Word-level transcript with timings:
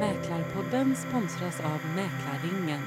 Mäklarpodden 0.00 0.96
sponsras 0.96 1.60
av 1.60 1.80
Mäklarringen. 1.96 2.82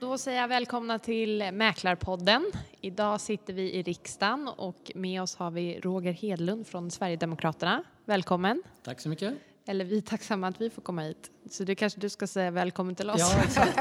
Då 0.00 0.18
säger 0.18 0.40
jag 0.40 0.48
välkomna 0.48 0.98
till 0.98 1.52
Mäklarpodden. 1.52 2.44
Idag 2.80 3.20
sitter 3.20 3.52
vi 3.52 3.72
i 3.72 3.82
riksdagen 3.82 4.48
och 4.56 4.92
med 4.94 5.22
oss 5.22 5.36
har 5.36 5.50
vi 5.50 5.80
Roger 5.80 6.12
Hedlund 6.12 6.66
från 6.66 6.90
Sverigedemokraterna. 6.90 7.84
Välkommen! 8.04 8.62
Tack 8.82 9.00
så 9.00 9.08
mycket. 9.08 9.34
Eller 9.68 9.84
vi 9.84 9.96
är 9.96 10.00
tacksamma 10.00 10.48
att 10.48 10.60
vi 10.60 10.70
får 10.70 10.82
komma 10.82 11.02
hit. 11.02 11.30
Så 11.50 11.64
du 11.64 11.74
kanske 11.74 12.00
du 12.00 12.08
ska 12.08 12.26
säga 12.26 12.50
välkommen 12.50 12.94
till 12.94 13.10
oss. 13.10 13.20
Ja, 13.20 13.42
exakt. 13.44 13.78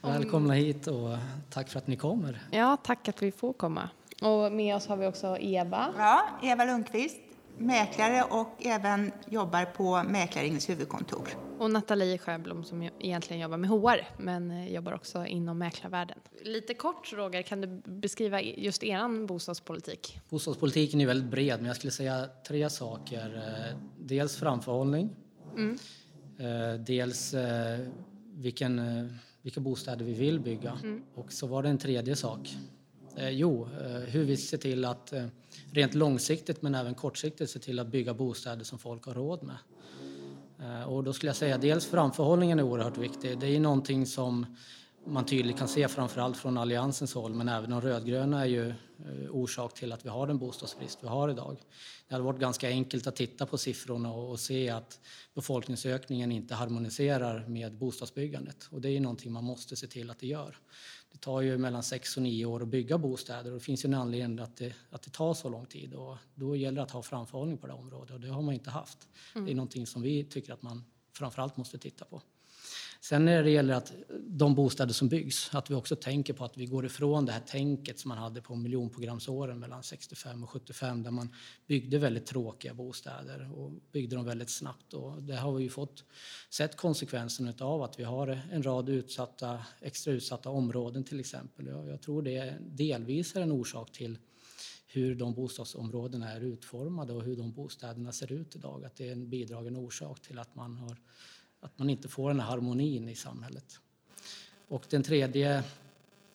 Välkomna 0.00 0.54
hit 0.54 0.86
och 0.86 1.16
tack 1.50 1.68
för 1.68 1.78
att 1.78 1.86
ni 1.86 1.96
kommer. 1.96 2.42
Ja, 2.50 2.76
tack 2.82 3.08
att 3.08 3.22
vi 3.22 3.32
får 3.32 3.52
komma. 3.52 3.88
Och 4.22 4.52
med 4.52 4.76
oss 4.76 4.86
har 4.86 4.96
vi 4.96 5.06
också 5.06 5.36
Eva. 5.40 5.94
Ja, 5.98 6.22
Eva 6.42 6.64
Lundqvist, 6.64 7.16
mäklare 7.58 8.22
och 8.22 8.66
även 8.66 9.12
jobbar 9.28 9.64
på 9.64 10.02
Mäklaringens 10.02 10.68
huvudkontor. 10.68 11.28
Och 11.58 11.70
Nathalie 11.70 12.18
Sjöblom 12.18 12.64
som 12.64 12.82
egentligen 12.82 13.42
jobbar 13.42 13.56
med 13.56 13.70
HR 13.70 14.22
men 14.22 14.50
eh, 14.50 14.72
jobbar 14.72 14.92
också 14.92 15.26
inom 15.26 15.58
mäklarvärlden. 15.58 16.18
Lite 16.42 16.74
kort 16.74 17.12
Roger, 17.12 17.42
kan 17.42 17.60
du 17.60 17.82
beskriva 17.84 18.42
just 18.42 18.82
eran 18.82 19.26
bostadspolitik? 19.26 20.20
Bostadspolitiken 20.28 21.00
är 21.00 21.06
väldigt 21.06 21.30
bred, 21.30 21.58
men 21.58 21.66
jag 21.66 21.76
skulle 21.76 21.90
säga 21.90 22.28
tre 22.48 22.70
saker. 22.70 23.36
Eh, 23.36 23.76
Dels 23.98 24.36
framförhållning, 24.36 25.16
Eh, 26.38 26.80
dels 26.80 27.34
vilken, 28.34 28.80
vilka 29.42 29.60
bostäder 29.60 30.04
vi 30.04 30.12
vill 30.12 30.40
bygga. 30.40 30.78
Och 31.14 31.32
så 31.32 31.46
var 31.46 31.62
det 31.62 31.68
en 31.68 31.78
tredje 31.78 32.16
sak. 32.16 32.56
Jo, 33.30 33.68
hur 34.06 34.24
vi 34.24 34.36
ser 34.36 34.58
till 34.58 34.84
att 34.84 35.12
rent 35.72 35.94
långsiktigt 35.94 36.62
men 36.62 36.74
även 36.74 36.94
kortsiktigt 36.94 37.50
se 37.50 37.58
till 37.58 37.78
att 37.78 37.86
bygga 37.86 38.14
bostäder 38.14 38.64
som 38.64 38.78
folk 38.78 39.04
har 39.04 39.14
råd 39.14 39.42
med. 39.42 39.56
Eh, 40.62 40.82
och 40.82 41.04
då 41.04 41.12
skulle 41.12 41.28
jag 41.28 41.36
säga 41.36 41.58
dels 41.58 41.86
framförhållningen 41.86 42.58
är 42.58 42.62
oerhört 42.62 42.98
viktig. 42.98 43.38
Det 43.38 43.46
är 43.46 43.50
ju 43.50 43.60
någonting 43.60 44.06
som 44.06 44.46
man 45.04 45.26
tydligt 45.26 45.58
kan 45.58 45.68
se 45.68 45.88
framförallt 45.88 46.36
från 46.36 46.58
Alliansens 46.58 47.14
håll 47.14 47.34
men 47.34 47.48
även 47.48 47.70
de 47.70 47.80
rödgröna 47.80 48.40
är 48.40 48.46
ju 48.46 48.68
eh, 48.68 49.30
orsak 49.30 49.74
till 49.74 49.92
att 49.92 50.04
vi 50.04 50.08
har 50.08 50.26
den 50.26 50.38
bostadsbrist 50.38 50.98
vi 51.02 51.08
har 51.08 51.28
idag. 51.28 51.56
Det 52.08 52.14
hade 52.14 52.24
varit 52.24 52.40
ganska 52.40 52.68
enkelt 52.68 53.06
att 53.06 53.16
titta 53.16 53.46
på 53.46 53.58
siffrorna 53.58 54.12
och, 54.12 54.30
och 54.30 54.40
se 54.40 54.70
att 54.70 55.00
befolkningsökningen 55.34 56.32
inte 56.32 56.54
harmoniserar 56.54 57.48
med 57.48 57.74
bostadsbyggandet 57.74 58.68
och 58.70 58.80
det 58.80 58.88
är 58.88 58.92
ju 58.92 59.00
någonting 59.00 59.32
man 59.32 59.44
måste 59.44 59.76
se 59.76 59.86
till 59.86 60.10
att 60.10 60.18
det 60.18 60.26
gör. 60.26 60.56
Det 61.18 61.22
tar 61.22 61.40
ju 61.40 61.58
mellan 61.58 61.82
sex 61.82 62.16
och 62.16 62.22
nio 62.22 62.44
år 62.44 62.62
att 62.62 62.68
bygga 62.68 62.98
bostäder 62.98 63.50
och 63.50 63.58
det 63.58 63.64
finns 63.64 63.84
ju 63.84 63.86
en 63.86 63.94
anledning 63.94 64.38
att 64.38 64.56
det, 64.56 64.74
att 64.90 65.02
det 65.02 65.10
tar 65.10 65.34
så 65.34 65.48
lång 65.48 65.66
tid 65.66 65.94
och 65.94 66.16
då 66.34 66.56
gäller 66.56 66.76
det 66.76 66.82
att 66.82 66.90
ha 66.90 67.02
framförhållning 67.02 67.58
på 67.58 67.66
det 67.66 67.72
området 67.72 68.14
och 68.14 68.20
det 68.20 68.28
har 68.28 68.42
man 68.42 68.54
inte 68.54 68.70
haft. 68.70 69.08
Det 69.34 69.50
är 69.50 69.54
någonting 69.54 69.86
som 69.86 70.02
vi 70.02 70.24
tycker 70.24 70.52
att 70.52 70.62
man 70.62 70.84
framförallt 71.12 71.56
måste 71.56 71.78
titta 71.78 72.04
på. 72.04 72.22
Sen 73.00 73.24
när 73.24 73.42
det 73.42 73.50
gäller 73.50 73.74
att 73.74 73.92
de 74.26 74.54
bostäder 74.54 74.92
som 74.92 75.08
byggs, 75.08 75.54
att 75.54 75.70
vi 75.70 75.74
också 75.74 75.96
tänker 75.96 76.32
på 76.32 76.44
att 76.44 76.56
vi 76.56 76.66
går 76.66 76.86
ifrån 76.86 77.26
det 77.26 77.32
här 77.32 77.40
tänket 77.40 77.98
som 77.98 78.08
man 78.08 78.18
hade 78.18 78.42
på 78.42 78.54
miljonprogramsåren 78.54 79.58
mellan 79.58 79.82
65 79.82 80.42
och 80.44 80.50
75 80.50 81.02
där 81.02 81.10
man 81.10 81.34
byggde 81.66 81.98
väldigt 81.98 82.26
tråkiga 82.26 82.74
bostäder 82.74 83.50
och 83.54 83.72
byggde 83.92 84.16
dem 84.16 84.24
väldigt 84.24 84.50
snabbt. 84.50 84.94
Och 84.94 85.22
det 85.22 85.36
har 85.36 85.52
vi 85.52 85.62
ju 85.62 85.68
fått 85.68 86.04
sett 86.50 86.76
konsekvenserna 86.76 87.54
av 87.60 87.82
att 87.82 88.00
vi 88.00 88.04
har 88.04 88.40
en 88.52 88.62
rad 88.62 88.88
utsatta, 88.88 89.58
extra 89.80 90.12
utsatta 90.12 90.50
områden 90.50 91.04
till 91.04 91.20
exempel. 91.20 91.66
Jag, 91.66 92.00
tror 92.00 92.22
det 92.22 92.58
delvis 92.60 93.36
är 93.36 93.40
en 93.40 93.52
orsak 93.52 93.92
till 93.92 94.18
hur 94.86 95.14
de 95.14 95.34
bostadsområdena 95.34 96.32
är 96.32 96.40
utformade 96.40 97.12
och 97.12 97.22
hur 97.22 97.36
de 97.36 97.52
bostäderna 97.52 98.12
ser 98.12 98.32
ut 98.32 98.56
idag. 98.56 98.84
Att 98.84 98.96
det 98.96 99.08
är 99.08 99.12
en 99.12 99.30
bidragande 99.30 99.78
orsak 99.78 100.22
till 100.22 100.38
att 100.38 100.54
man 100.54 100.76
har 100.76 100.96
att 101.60 101.78
man 101.78 101.90
inte 101.90 102.08
får 102.08 102.28
den 102.28 102.40
här 102.40 102.46
harmonin 102.46 103.08
i 103.08 103.14
samhället. 103.14 103.80
Och 104.68 104.84
den 104.90 105.02
tredje 105.02 105.62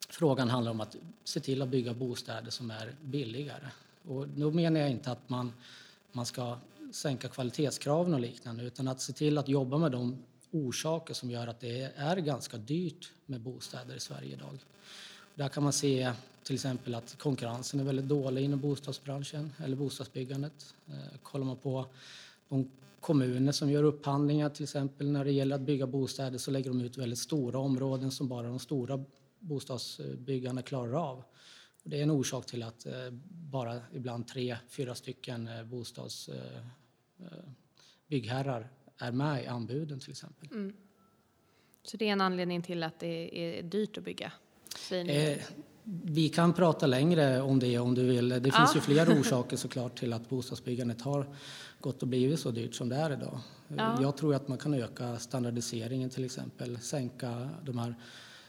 frågan 0.09 0.49
handlar 0.49 0.71
om 0.71 0.81
att 0.81 0.95
se 1.23 1.39
till 1.39 1.61
att 1.61 1.69
bygga 1.69 1.93
bostäder 1.93 2.51
som 2.51 2.71
är 2.71 2.95
billigare. 3.01 3.67
Och 4.07 4.27
då 4.27 4.51
menar 4.51 4.79
jag 4.79 4.91
inte 4.91 5.11
att 5.11 5.29
man, 5.29 5.53
man 6.11 6.25
ska 6.25 6.57
sänka 6.91 7.27
kvalitetskraven 7.27 8.13
och 8.13 8.19
liknande 8.19 8.63
utan 8.63 8.87
att 8.87 9.01
se 9.01 9.13
till 9.13 9.37
att 9.37 9.47
jobba 9.47 9.77
med 9.77 9.91
de 9.91 10.17
orsaker 10.51 11.13
som 11.13 11.31
gör 11.31 11.47
att 11.47 11.59
det 11.59 11.91
är 11.95 12.17
ganska 12.17 12.57
dyrt 12.57 13.11
med 13.25 13.41
bostäder 13.41 13.95
i 13.95 13.99
Sverige 13.99 14.33
idag. 14.33 14.59
Där 15.35 15.49
kan 15.49 15.63
man 15.63 15.73
se 15.73 16.13
till 16.43 16.55
exempel 16.55 16.95
att 16.95 17.17
konkurrensen 17.19 17.79
är 17.79 17.83
väldigt 17.83 18.07
dålig 18.07 18.43
inom 18.43 18.59
bostadsbranschen 18.59 19.53
eller 19.63 19.75
bostadsbyggandet. 19.75 20.75
Eh, 20.87 21.19
kollar 21.23 21.45
man 21.45 21.57
på 21.57 21.85
de 22.53 22.71
kommuner 22.99 23.51
som 23.51 23.71
gör 23.71 23.83
upphandlingar 23.83 24.49
till 24.49 24.63
exempel 24.63 25.11
när 25.11 25.25
det 25.25 25.31
gäller 25.31 25.55
att 25.55 25.61
bygga 25.61 25.87
bostäder 25.87 26.37
så 26.37 26.51
lägger 26.51 26.69
de 26.69 26.81
ut 26.81 26.97
väldigt 26.97 27.19
stora 27.19 27.59
områden 27.59 28.11
som 28.11 28.27
bara 28.27 28.47
de 28.47 28.59
stora 28.59 29.05
bostadsbyggarna 29.39 30.61
klarar 30.61 30.93
av. 30.93 31.17
Och 31.83 31.89
det 31.89 31.99
är 31.99 32.03
en 32.03 32.11
orsak 32.11 32.45
till 32.45 32.63
att 32.63 32.85
eh, 32.85 32.93
bara 33.51 33.81
ibland 33.93 34.27
tre, 34.27 34.57
fyra 34.69 34.95
stycken 34.95 35.47
eh, 35.47 35.63
bostadsbyggherrar 35.63 38.61
eh, 38.61 38.67
är 39.07 39.11
med 39.11 39.43
i 39.43 39.47
anbuden 39.47 39.99
till 39.99 40.11
exempel. 40.11 40.71
Så 41.83 41.97
det 41.97 42.07
är 42.07 42.11
en 42.11 42.21
anledning 42.21 42.61
till 42.61 42.83
att 42.83 42.99
det 42.99 43.39
är 43.39 43.63
dyrt 43.63 43.97
att 43.97 44.03
bygga? 44.03 44.31
Eh, 44.91 45.37
vi 45.85 46.29
kan 46.29 46.53
prata 46.53 46.87
längre 46.87 47.41
om 47.41 47.59
det 47.59 47.79
om 47.79 47.95
du 47.95 48.03
vill. 48.03 48.29
Det 48.29 48.51
finns 48.51 48.75
ju 48.75 48.79
flera 48.79 49.13
orsaker 49.19 49.57
såklart 49.57 49.99
till 49.99 50.13
att 50.13 50.29
bostadsbyggandet 50.29 51.01
har 51.01 51.25
gått 51.79 52.01
och 52.01 52.07
blivit 52.07 52.39
så 52.39 52.51
dyrt 52.51 52.75
som 52.75 52.89
det 52.89 52.95
är 52.95 53.13
idag. 53.13 53.39
Ja. 53.67 54.01
Jag 54.01 54.17
tror 54.17 54.35
att 54.35 54.47
man 54.47 54.57
kan 54.57 54.73
öka 54.73 55.19
standardiseringen 55.19 56.09
till 56.09 56.25
exempel, 56.25 56.79
sänka 56.79 57.49
de 57.63 57.77
här 57.77 57.95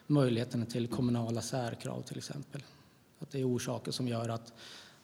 möjligheterna 0.07 0.67
till 0.67 0.89
kommunala 0.89 1.41
särkrav 1.41 2.03
till 2.03 2.19
exempel. 2.19 2.63
Att 3.19 3.31
det 3.31 3.41
är 3.41 3.49
orsaker 3.49 3.93
som 3.93 4.09
gör 4.09 4.29
att, 4.29 4.53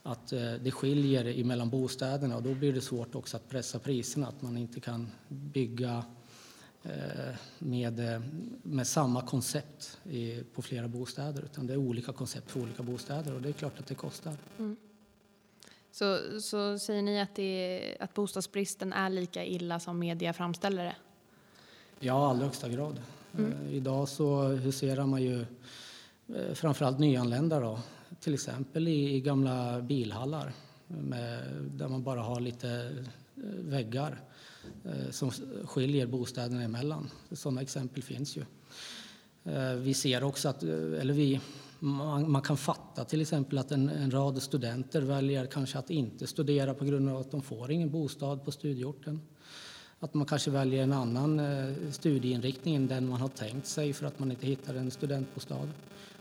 att 0.02 0.32
eh, 0.32 0.52
det 0.52 0.70
skiljer 0.70 1.44
mellan 1.44 1.70
bostäderna 1.70 2.36
och 2.36 2.42
då 2.42 2.54
blir 2.54 2.72
det 2.72 2.80
svårt 2.80 3.14
också 3.14 3.36
att 3.36 3.48
pressa 3.48 3.78
priserna, 3.78 4.26
att 4.26 4.42
man 4.42 4.56
inte 4.56 4.80
kan 4.80 5.10
bygga 5.28 6.04
med, 7.58 8.14
eh, 8.14 8.20
med 8.62 8.86
samma 8.86 9.22
koncept 9.22 9.98
i, 10.04 10.42
på 10.54 10.62
flera 10.62 10.88
bostäder 10.88 11.42
utan 11.42 11.66
det 11.66 11.72
är 11.72 11.76
olika 11.76 12.12
koncept 12.12 12.50
för 12.50 12.60
olika 12.60 12.82
bostäder 12.82 13.34
och 13.34 13.42
det 13.42 13.48
är 13.48 13.52
klart 13.52 13.78
att 13.78 13.86
det 13.86 13.94
kostar. 13.94 14.36
Så, 15.92 16.18
så 16.40 16.78
säger 16.78 17.02
ni 17.02 17.20
att, 17.20 17.34
det 17.34 17.96
att 18.00 18.14
bostadsbristen 18.14 18.92
är 18.92 19.10
lika 19.10 19.44
illa 19.44 19.80
som 19.80 19.98
media 19.98 20.32
framställer 20.32 20.84
det? 20.84 20.96
Ja, 22.00 22.26
i 22.26 22.30
allra 22.30 22.44
högsta 22.44 22.68
grad. 22.68 23.00
Eh, 23.38 23.74
idag 23.74 24.08
så 24.08 24.42
huserar 24.42 25.06
man 25.06 25.22
ju 25.22 25.40
eh, 26.34 26.54
framförallt 26.54 26.98
nyanlända 26.98 27.60
då, 27.60 27.80
till 28.20 28.34
exempel 28.34 28.88
i, 28.88 29.14
i 29.14 29.20
gamla 29.20 29.80
bilhallar 29.80 30.52
med, 30.86 31.44
där 31.52 31.88
man 31.88 32.02
bara 32.02 32.20
har 32.20 32.40
lite 32.40 32.70
eh, 33.36 33.42
väggar 33.44 34.10
eh, 34.10 34.18
Eh, 34.84 35.10
som 35.10 35.30
skiljer 35.64 36.06
bostäderna 36.06 36.62
emellan. 36.62 37.10
Sådana 37.32 37.62
exempel 37.62 38.02
finns 38.02 38.36
ju. 38.36 38.44
Eh, 39.44 39.74
vi 39.74 39.94
ser 39.94 40.24
också 40.24 40.48
att, 40.48 40.62
eh, 40.62 40.70
eller 40.70 41.12
vi, 41.12 41.40
man, 41.78 42.30
man 42.30 42.42
kan 42.42 42.56
fatta 42.56 43.04
till 43.04 43.20
exempel 43.20 43.58
att 43.58 43.72
en, 43.72 43.88
en 43.88 44.10
rad 44.10 44.42
studenter 44.42 45.02
väljer 45.02 45.46
kanske 45.46 45.78
att 45.78 45.90
inte 45.90 46.26
studera 46.26 46.74
på 46.74 46.84
grund 46.84 47.08
av 47.08 47.16
att 47.16 47.30
de 47.30 47.42
får 47.42 47.70
ingen 47.70 47.90
bostad 47.90 48.44
på 48.44 48.50
studieorten. 48.50 49.20
Att 49.98 50.14
man 50.14 50.26
kanske 50.26 50.50
väljer 50.50 50.82
en 50.82 50.92
annan 50.92 51.40
studieinriktning 51.92 52.74
än 52.74 52.86
den 52.86 53.08
man 53.08 53.20
har 53.20 53.28
tänkt 53.28 53.66
sig 53.66 53.92
för 53.92 54.06
att 54.06 54.18
man 54.18 54.30
inte 54.30 54.46
hittar 54.46 54.74
en 54.74 54.90
studentbostad. 54.90 55.68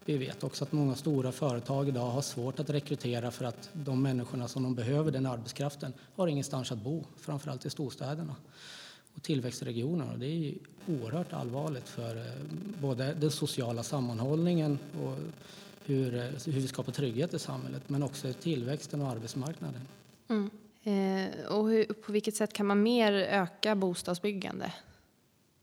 Vi 0.10 0.18
vet 0.18 0.44
också 0.44 0.64
att 0.64 0.72
många 0.72 0.96
stora 0.96 1.32
företag 1.32 1.88
idag 1.88 2.10
har 2.10 2.22
svårt 2.22 2.60
att 2.60 2.70
rekrytera 2.70 3.32
för 3.32 3.46
att 3.46 3.70
de 3.74 4.02
människorna 4.02 4.48
som 4.48 4.64
de 4.64 4.76
behöver, 4.76 5.12
den 5.12 5.26
arbetskraften, 5.26 5.94
har 6.16 6.28
ingenstans 6.28 6.72
att 6.72 6.78
bo, 6.78 7.04
framförallt 7.18 7.66
i 7.66 7.70
storstäderna 7.70 8.36
och 9.16 9.24
tillväxtregionerna. 9.24 10.18
Det 10.18 10.26
är 10.26 10.36
ju 10.36 10.54
oerhört 10.88 11.34
allvarligt 11.34 11.90
för 11.90 12.16
eh, 12.16 12.24
både 12.82 13.14
den 13.14 13.32
sociala 13.32 13.84
sammanhållningen 13.84 14.80
och 15.04 15.18
hur, 15.86 16.16
eh, 16.16 16.22
hur 16.46 16.62
vi 16.62 16.68
skapar 16.68 16.92
trygghet 16.92 17.34
i 17.34 17.40
samhället, 17.40 17.84
men 17.88 18.04
också 18.04 18.34
tillväxten 18.34 19.02
och 19.02 19.10
arbetsmarknaden. 19.10 19.82
Mm. 20.28 20.50
Eh, 20.84 21.46
och 21.46 21.70
hur, 21.70 21.86
på 21.86 22.12
vilket 22.12 22.36
sätt 22.36 22.54
kan 22.54 22.66
man 22.66 22.84
mer 22.84 23.14
öka 23.14 23.76
bostadsbyggande? 23.76 24.72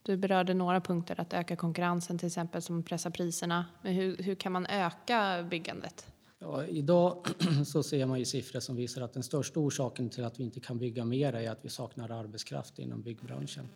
Du 0.07 0.17
berörde 0.17 0.55
några 0.55 0.81
punkter, 0.81 1.21
att 1.21 1.33
öka 1.33 1.57
konkurrensen 1.57 2.19
till 2.19 2.27
exempel 2.27 2.63
som 2.63 2.83
pressar 2.83 3.11
priserna. 3.11 3.67
Men 3.83 3.95
hur, 3.95 4.17
hur 4.17 4.35
kan 4.35 4.53
man 4.53 4.67
öka 4.67 5.47
byggandet? 5.51 6.07
Ja, 6.39 6.67
idag 6.67 7.27
så 7.67 7.83
ser 7.83 8.07
man 8.07 8.19
ju 8.19 8.25
siffror 8.25 8.61
som 8.61 8.77
visar 8.77 9.03
att 9.03 9.13
den 9.13 9.23
största 9.23 9.61
orsaken 9.61 10.11
till 10.11 10.25
att 10.25 10.41
vi 10.41 10.45
inte 10.45 10.61
kan 10.61 10.79
bygga 10.79 11.05
mer 11.05 11.33
är 11.33 11.51
att 11.51 11.59
vi 11.65 11.69
saknar 11.69 12.11
arbetskraft 12.11 12.79
inom 12.79 13.03
byggbranschen. 13.03 13.69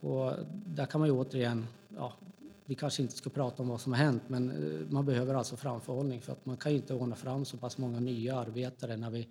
Och 0.00 0.32
där 0.66 0.86
kan 0.86 1.00
man 1.00 1.08
ju 1.08 1.14
återigen, 1.14 1.66
ja, 1.96 2.12
vi 2.64 2.74
kanske 2.74 3.02
inte 3.02 3.16
ska 3.16 3.30
prata 3.30 3.62
om 3.62 3.68
vad 3.68 3.80
som 3.80 3.92
har 3.92 3.98
hänt, 3.98 4.22
men 4.26 4.50
eh, 4.50 4.90
man 4.90 5.06
behöver 5.06 5.34
alltså 5.34 5.56
framförhållning 5.56 6.20
för 6.20 6.32
att 6.32 6.46
man 6.46 6.56
kan 6.56 6.72
inte 6.72 6.94
ordna 6.94 7.16
fram 7.16 7.44
så 7.44 7.56
pass 7.56 7.78
många 7.78 8.00
nya 8.00 8.36
arbetare 8.36 8.96
när 8.96 9.10
vi, 9.10 9.28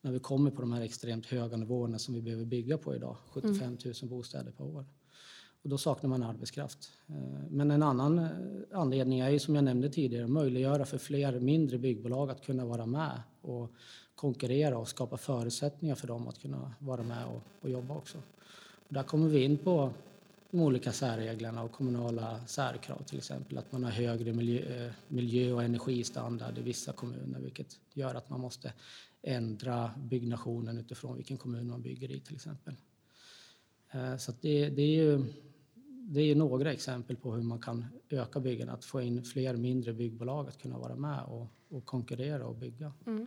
när 0.00 0.12
vi 0.12 0.18
kommer 0.18 0.50
på 0.50 0.60
de 0.60 0.72
här 0.72 0.80
extremt 0.80 1.26
höga 1.26 1.56
nivåerna 1.56 1.98
som 1.98 2.14
vi 2.14 2.22
behöver 2.22 2.44
bygga 2.44 2.78
på 2.78 2.94
idag, 2.94 3.16
75 3.28 3.78
000 3.84 3.94
bostäder 4.02 4.52
per 4.52 4.64
år. 4.64 4.84
Och 5.62 5.68
då 5.68 5.78
saknar 5.78 6.10
man 6.10 6.22
arbetskraft. 6.22 6.90
Eh, 7.08 7.14
men 7.50 7.70
en 7.70 7.82
annan 7.82 8.18
eh, 8.18 8.28
anledning 8.72 9.20
är 9.20 9.30
ju 9.30 9.38
som 9.38 9.54
jag 9.54 9.64
nämnde 9.64 9.88
tidigare, 9.88 10.24
att 10.24 10.30
möjliggöra 10.30 10.84
för 10.84 10.98
fler 10.98 11.40
mindre 11.40 11.78
byggbolag 11.78 12.30
att 12.30 12.44
kunna 12.44 12.64
vara 12.64 12.86
med 12.86 13.22
och 13.42 13.72
konkurrera 14.14 14.78
och 14.78 14.88
skapa 14.88 15.16
förutsättningar 15.16 15.94
för 15.94 16.06
dem 16.06 16.28
att 16.28 16.38
kunna 16.38 16.74
vara 16.78 17.02
med 17.02 17.26
och, 17.26 17.42
och 17.60 17.70
jobba 17.70 17.94
också. 17.94 18.18
Och 18.88 18.94
där 18.94 19.02
kommer 19.02 19.28
vi 19.28 19.44
in 19.44 19.58
på 19.58 19.92
de 20.50 20.60
olika 20.60 20.92
särreglerna 20.92 21.62
och 21.62 21.72
kommunala 21.72 22.46
särkrav 22.46 23.02
till 23.02 23.18
exempel. 23.18 23.58
Att 23.58 23.72
man 23.72 23.84
har 23.84 23.90
högre 23.90 24.32
miljö, 24.32 24.86
eh, 24.86 24.92
miljö 25.08 25.52
och 25.52 25.62
energistandard 25.62 26.58
i 26.58 26.62
vissa 26.62 26.92
kommuner 26.92 27.40
vilket 27.40 27.76
gör 27.94 28.14
att 28.14 28.30
man 28.30 28.40
måste 28.40 28.72
ändra 29.22 29.90
byggnationen 29.98 30.78
utifrån 30.78 31.16
vilken 31.16 31.38
kommun 31.38 31.68
man 31.68 31.82
bygger 31.82 32.10
i 32.10 32.20
till 32.20 32.34
exempel. 32.34 32.74
Så 34.18 34.32
det, 34.40 34.68
det, 34.68 34.82
är 34.82 35.04
ju 35.04 35.24
det 36.12 36.20
är 36.20 36.34
några 36.34 36.72
exempel 36.72 37.16
på 37.16 37.32
hur 37.32 37.42
man 37.42 37.58
kan 37.58 37.84
öka 38.08 38.40
byggandet, 38.40 38.74
att 38.74 38.84
få 38.84 39.00
in 39.00 39.24
fler 39.24 39.56
mindre 39.56 39.92
byggbolag 39.92 40.48
att 40.48 40.62
kunna 40.62 40.78
vara 40.78 40.96
med 40.96 41.24
och, 41.24 41.46
och 41.68 41.84
konkurrera 41.84 42.46
och 42.46 42.54
bygga. 42.54 42.92
Mm. 43.06 43.26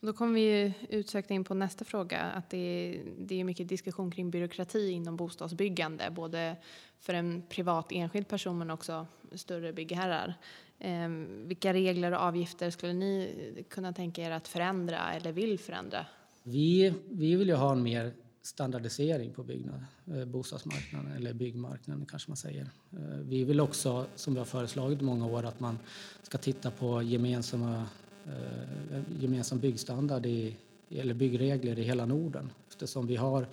Då 0.00 0.12
kommer 0.12 0.34
vi 0.34 0.74
utsökt 0.88 1.30
in 1.30 1.44
på 1.44 1.54
nästa 1.54 1.84
fråga, 1.84 2.20
att 2.20 2.50
det 2.50 2.58
är, 2.58 3.02
det 3.18 3.40
är 3.40 3.44
mycket 3.44 3.68
diskussion 3.68 4.10
kring 4.10 4.30
byråkrati 4.30 4.90
inom 4.90 5.16
bostadsbyggande, 5.16 6.10
både 6.10 6.56
för 7.00 7.14
en 7.14 7.42
privat 7.48 7.92
enskild 7.92 8.28
person 8.28 8.58
men 8.58 8.70
också 8.70 9.06
större 9.32 9.72
byggherrar. 9.72 10.34
Eh, 10.78 11.08
vilka 11.28 11.72
regler 11.72 12.12
och 12.12 12.20
avgifter 12.20 12.70
skulle 12.70 12.92
ni 12.92 13.64
kunna 13.68 13.92
tänka 13.92 14.22
er 14.22 14.30
att 14.30 14.48
förändra 14.48 15.12
eller 15.12 15.32
vill 15.32 15.58
förändra? 15.58 16.06
Vi, 16.42 16.94
vi 17.10 17.36
vill 17.36 17.48
ju 17.48 17.54
ha 17.54 17.72
en 17.72 17.82
mer 17.82 18.12
standardisering 18.46 19.32
på 19.32 19.42
byggnad, 19.42 19.84
eh, 20.06 20.24
bostadsmarknaden 20.24 21.12
eller 21.12 21.32
byggmarknaden 21.32 22.06
kanske 22.06 22.30
man 22.30 22.36
säger. 22.36 22.70
Eh, 22.92 23.18
vi 23.22 23.44
vill 23.44 23.60
också, 23.60 24.06
som 24.14 24.34
vi 24.34 24.38
har 24.38 24.44
föreslagit 24.44 25.02
i 25.02 25.04
många 25.04 25.26
år, 25.26 25.44
att 25.44 25.60
man 25.60 25.78
ska 26.22 26.38
titta 26.38 26.70
på 26.70 27.02
gemensamma, 27.02 27.84
eh, 28.26 29.00
gemensam 29.20 29.58
byggstandard 29.58 30.26
i, 30.26 30.56
eller 30.90 31.14
byggregler 31.14 31.78
i 31.78 31.82
hela 31.82 32.06
Norden 32.06 32.50
eftersom 32.68 33.06
vi 33.06 33.16
har, 33.16 33.48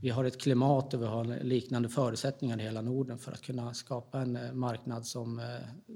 vi 0.00 0.10
har 0.10 0.24
ett 0.24 0.40
klimat 0.40 0.94
och 0.94 1.02
vi 1.02 1.06
har 1.06 1.44
liknande 1.44 1.88
förutsättningar 1.88 2.60
i 2.60 2.62
hela 2.62 2.82
Norden 2.82 3.18
för 3.18 3.32
att 3.32 3.42
kunna 3.42 3.74
skapa 3.74 4.20
en 4.20 4.58
marknad 4.58 5.06
som, 5.06 5.40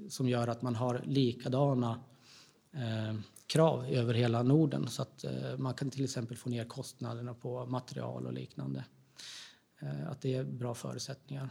som 0.09 0.29
gör 0.29 0.47
att 0.47 0.61
man 0.61 0.75
har 0.75 1.01
likadana 1.05 1.99
krav 3.53 3.85
över 3.85 4.13
hela 4.13 4.43
Norden 4.43 4.87
så 4.87 5.01
att 5.01 5.23
eh, 5.23 5.57
man 5.57 5.73
kan 5.73 5.89
till 5.89 6.03
exempel 6.03 6.37
få 6.37 6.49
ner 6.49 6.65
kostnaderna 6.65 7.33
på 7.33 7.65
material 7.65 8.25
och 8.25 8.33
liknande. 8.33 8.83
Eh, 9.81 10.11
att 10.11 10.21
det 10.21 10.35
är 10.35 10.43
bra 10.43 10.73
förutsättningar. 10.73 11.49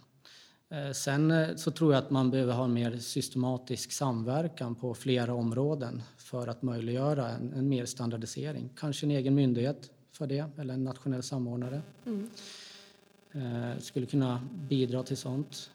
Eh, 0.68 0.90
sen 0.90 1.58
så 1.58 1.70
tror 1.70 1.92
jag 1.94 2.04
att 2.04 2.10
man 2.10 2.30
behöver 2.30 2.52
ha 2.52 2.64
en 2.64 2.72
mer 2.72 2.98
systematisk 2.98 3.92
samverkan 3.92 4.74
på 4.74 4.94
flera 4.94 5.34
områden 5.34 6.02
för 6.16 6.48
att 6.48 6.62
möjliggöra 6.62 7.28
en, 7.28 7.52
en 7.52 7.68
mer 7.68 7.86
standardisering. 7.86 8.70
Kanske 8.76 9.06
en 9.06 9.10
egen 9.10 9.34
myndighet 9.34 9.90
för 10.12 10.26
det 10.26 10.50
eller 10.58 10.74
en 10.74 10.84
nationell 10.84 11.22
samordnare. 11.22 11.82
Mm. 12.06 12.30
Skulle 13.80 14.06
kunna 14.06 14.48
bidra 14.68 15.02
till 15.02 15.16
sånt. 15.16 15.70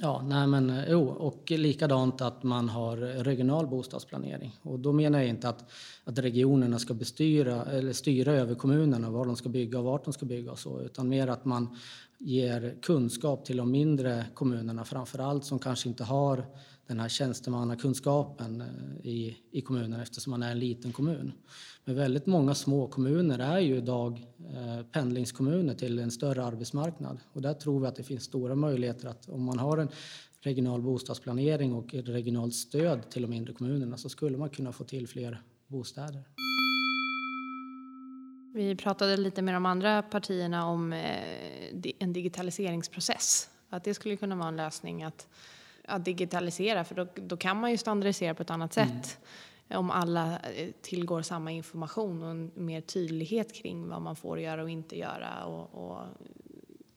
Ja, 0.00 0.22
nej 0.28 0.46
men 0.46 0.70
eh, 0.70 0.84
jo, 0.88 1.08
och 1.08 1.50
likadant 1.50 2.20
att 2.20 2.42
man 2.42 2.68
har 2.68 2.96
regional 2.96 3.66
bostadsplanering. 3.66 4.58
Och 4.62 4.78
då 4.78 4.92
menar 4.92 5.18
jag 5.18 5.28
inte 5.28 5.48
att, 5.48 5.70
att 6.04 6.18
regionerna 6.18 6.78
ska 6.78 6.94
bestyra 6.94 7.64
eller 7.64 7.92
styra 7.92 8.32
över 8.32 8.54
kommunerna 8.54 9.10
var 9.10 9.26
de 9.26 9.36
ska 9.36 9.48
bygga 9.48 9.78
och 9.78 9.84
vart 9.84 10.04
de 10.04 10.12
ska 10.12 10.26
bygga 10.26 10.52
och 10.52 10.58
så, 10.58 10.80
utan 10.80 11.08
mer 11.08 11.28
att 11.28 11.44
man 11.44 11.76
ger 12.18 12.76
kunskap 12.82 13.44
till 13.44 13.56
de 13.56 13.70
mindre 13.70 14.26
kommunerna 14.34 14.84
framför 14.84 15.18
allt 15.18 15.44
som 15.44 15.58
kanske 15.58 15.88
inte 15.88 16.04
har 16.04 16.46
den 16.86 17.00
här 17.00 17.08
tjänstemannakunskapen 17.08 18.60
eh, 18.60 19.06
i, 19.06 19.36
i 19.50 19.60
kommunen 19.60 20.00
eftersom 20.00 20.30
man 20.30 20.42
är 20.42 20.50
en 20.50 20.58
liten 20.58 20.92
kommun. 20.92 21.32
Men 21.84 21.96
väldigt 21.96 22.26
många 22.26 22.54
små 22.54 22.86
kommuner 22.86 23.38
är 23.38 23.58
ju 23.58 23.76
idag 23.76 24.26
eh, 24.54 24.86
pendlingskommuner 24.86 25.74
till 25.74 25.98
en 25.98 26.10
större 26.10 26.44
arbetsmarknad 26.44 27.18
och 27.32 27.42
där 27.42 27.54
tror 27.54 27.80
vi 27.80 27.86
att 27.86 27.96
det 27.96 28.02
finns 28.02 28.24
stora 28.24 28.54
möjligheter 28.54 29.08
att 29.08 29.28
om 29.28 29.42
man 29.44 29.58
har 29.58 29.78
en 29.78 29.88
regional 30.40 30.82
bostadsplanering 30.82 31.74
och 31.74 31.94
ett 31.94 32.08
regionalt 32.08 32.54
stöd 32.54 33.10
till 33.10 33.22
de 33.22 33.28
mindre 33.28 33.54
kommunerna 33.54 33.96
så 33.96 34.08
skulle 34.08 34.36
man 34.36 34.50
kunna 34.50 34.72
få 34.72 34.84
till 34.84 35.08
fler 35.08 35.42
bostäder. 35.66 36.24
Vi 38.54 38.76
pratade 38.76 39.16
lite 39.16 39.42
med 39.42 39.54
de 39.54 39.66
andra 39.66 40.02
partierna 40.02 40.66
om 40.66 40.92
eh, 40.92 41.92
en 41.98 42.12
digitaliseringsprocess. 42.12 43.50
Att 43.70 43.84
det 43.84 43.94
skulle 43.94 44.16
kunna 44.16 44.36
vara 44.36 44.48
en 44.48 44.56
lösning 44.56 45.02
att, 45.02 45.28
att 45.86 46.04
digitalisera 46.04 46.84
för 46.84 46.94
då, 46.94 47.06
då 47.14 47.36
kan 47.36 47.60
man 47.60 47.70
ju 47.70 47.76
standardisera 47.76 48.34
på 48.34 48.42
ett 48.42 48.50
annat 48.50 48.76
mm. 48.76 49.02
sätt 49.02 49.18
om 49.68 49.90
alla 49.90 50.38
eh, 50.38 50.70
tillgår 50.82 51.22
samma 51.22 51.52
information 51.52 52.22
och 52.22 52.30
en 52.30 52.50
mer 52.54 52.80
tydlighet 52.80 53.54
kring 53.54 53.88
vad 53.88 54.02
man 54.02 54.16
får 54.16 54.40
göra 54.40 54.62
och 54.62 54.70
inte 54.70 54.98
göra 54.98 55.44
och, 55.44 55.74
och 55.74 56.02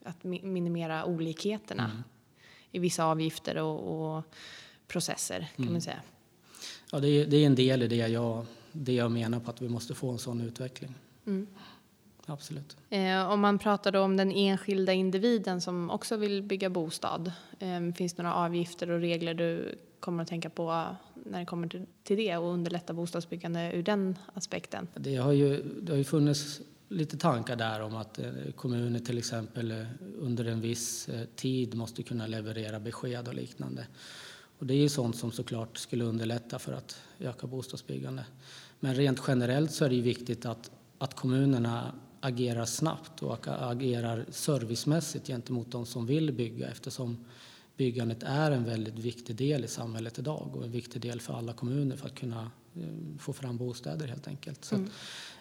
att 0.06 0.24
minimera 0.24 1.06
olikheterna 1.06 1.86
mm. 1.86 2.04
i 2.72 2.80
vissa 2.80 3.06
avgifter 3.06 3.58
och, 3.58 4.18
och 4.18 4.24
processer 4.88 5.40
kan 5.56 5.64
mm. 5.64 5.74
man 5.74 5.82
säga. 5.82 6.02
Ja, 6.92 7.00
det 7.00 7.08
är, 7.08 7.26
det 7.26 7.38
är, 7.38 7.46
en 7.46 7.56
del 7.56 7.84
i 7.84 7.88
det 7.88 7.96
jag, 7.96 8.46
det 8.72 8.94
jag 8.94 9.12
menar 9.12 9.40
på 9.40 9.52
att 9.52 9.62
vi 9.62 9.70
måste 9.70 9.94
få 9.94 10.12
en 10.12 10.18
sån 10.18 10.42
utveckling. 10.42 10.96
Mm. 11.26 11.48
Absolut. 12.30 12.78
Eh, 12.90 13.32
om 13.32 13.40
man 13.40 13.60
pratar 13.60 13.96
om 13.96 14.18
den 14.18 14.32
enskilda 14.32 14.94
individen 14.94 15.62
som 15.62 15.90
också 15.90 16.18
vill 16.18 16.44
bygga 16.44 16.70
bostad, 16.70 17.32
eh, 17.60 17.94
finns 17.96 18.14
det 18.14 18.24
några 18.24 18.36
avgifter 18.36 18.90
och 18.90 19.00
regler 19.00 19.34
du 19.34 19.76
kommer 20.00 20.24
att 20.24 20.30
tänka 20.30 20.50
på 20.50 20.86
när 21.26 21.40
det 21.40 21.46
kommer 21.46 21.68
till, 21.68 21.86
till 22.04 22.18
det 22.18 22.38
och 22.38 22.54
underlätta 22.54 22.94
bostadsbyggande 22.94 23.72
ur 23.74 23.84
den 23.84 24.18
aspekten? 24.34 24.88
Det 24.96 25.16
har 25.16 25.32
ju, 25.32 25.64
det 25.82 25.92
har 25.92 25.98
ju 25.98 26.04
funnits 26.04 26.62
lite 26.90 27.18
tankar 27.18 27.56
där 27.56 27.82
om 27.82 27.96
att 27.96 28.20
eh, 28.20 28.32
kommuner 28.56 29.00
till 29.00 29.18
exempel 29.18 29.72
eh, 29.72 29.86
under 30.20 30.46
en 30.46 30.62
viss 30.62 31.10
eh, 31.10 31.26
tid 31.36 31.76
måste 31.76 32.04
kunna 32.04 32.28
leverera 32.28 32.80
besked 32.80 33.28
och 33.28 33.34
liknande. 33.34 33.88
Och 34.60 34.66
det 34.66 34.74
är 34.74 34.78
ju 34.78 34.90
sånt 34.90 35.16
som 35.16 35.32
såklart 35.32 35.78
skulle 35.78 36.04
underlätta 36.04 36.60
för 36.60 36.74
att 36.74 37.02
öka 37.20 37.48
bostadsbyggande. 37.48 38.26
Men 38.80 38.96
rent 38.96 39.22
generellt 39.28 39.72
så 39.72 39.86
är 39.86 39.90
det 39.90 39.96
ju 39.96 40.02
viktigt 40.02 40.46
att, 40.46 40.72
att 40.98 41.16
kommunerna 41.16 41.94
agerar 42.22 42.66
snabbt 42.66 43.24
och 43.24 43.48
agerar 43.48 44.26
servicemässigt 44.30 45.28
gentemot 45.28 45.72
de 45.72 45.86
som 45.86 46.06
vill 46.06 46.34
bygga 46.34 46.68
eftersom 46.68 47.26
byggandet 47.78 48.24
är 48.24 48.52
en 48.52 48.66
väldigt 48.66 49.00
viktig 49.00 49.36
del 49.36 49.66
i 49.66 49.68
samhället 49.68 50.20
idag 50.20 50.56
och 50.56 50.64
en 50.64 50.72
viktig 50.72 51.02
del 51.02 51.22
för 51.22 51.34
alla 51.34 51.54
kommuner 51.54 51.96
för 51.96 52.08
att 52.08 52.16
kunna 52.16 52.52
eh, 52.76 53.18
få 53.20 53.34
fram 53.34 53.58
bostäder 53.58 54.08
helt 54.08 54.28
enkelt. 54.28 54.66
Så 54.66 54.76
mm. 54.76 54.90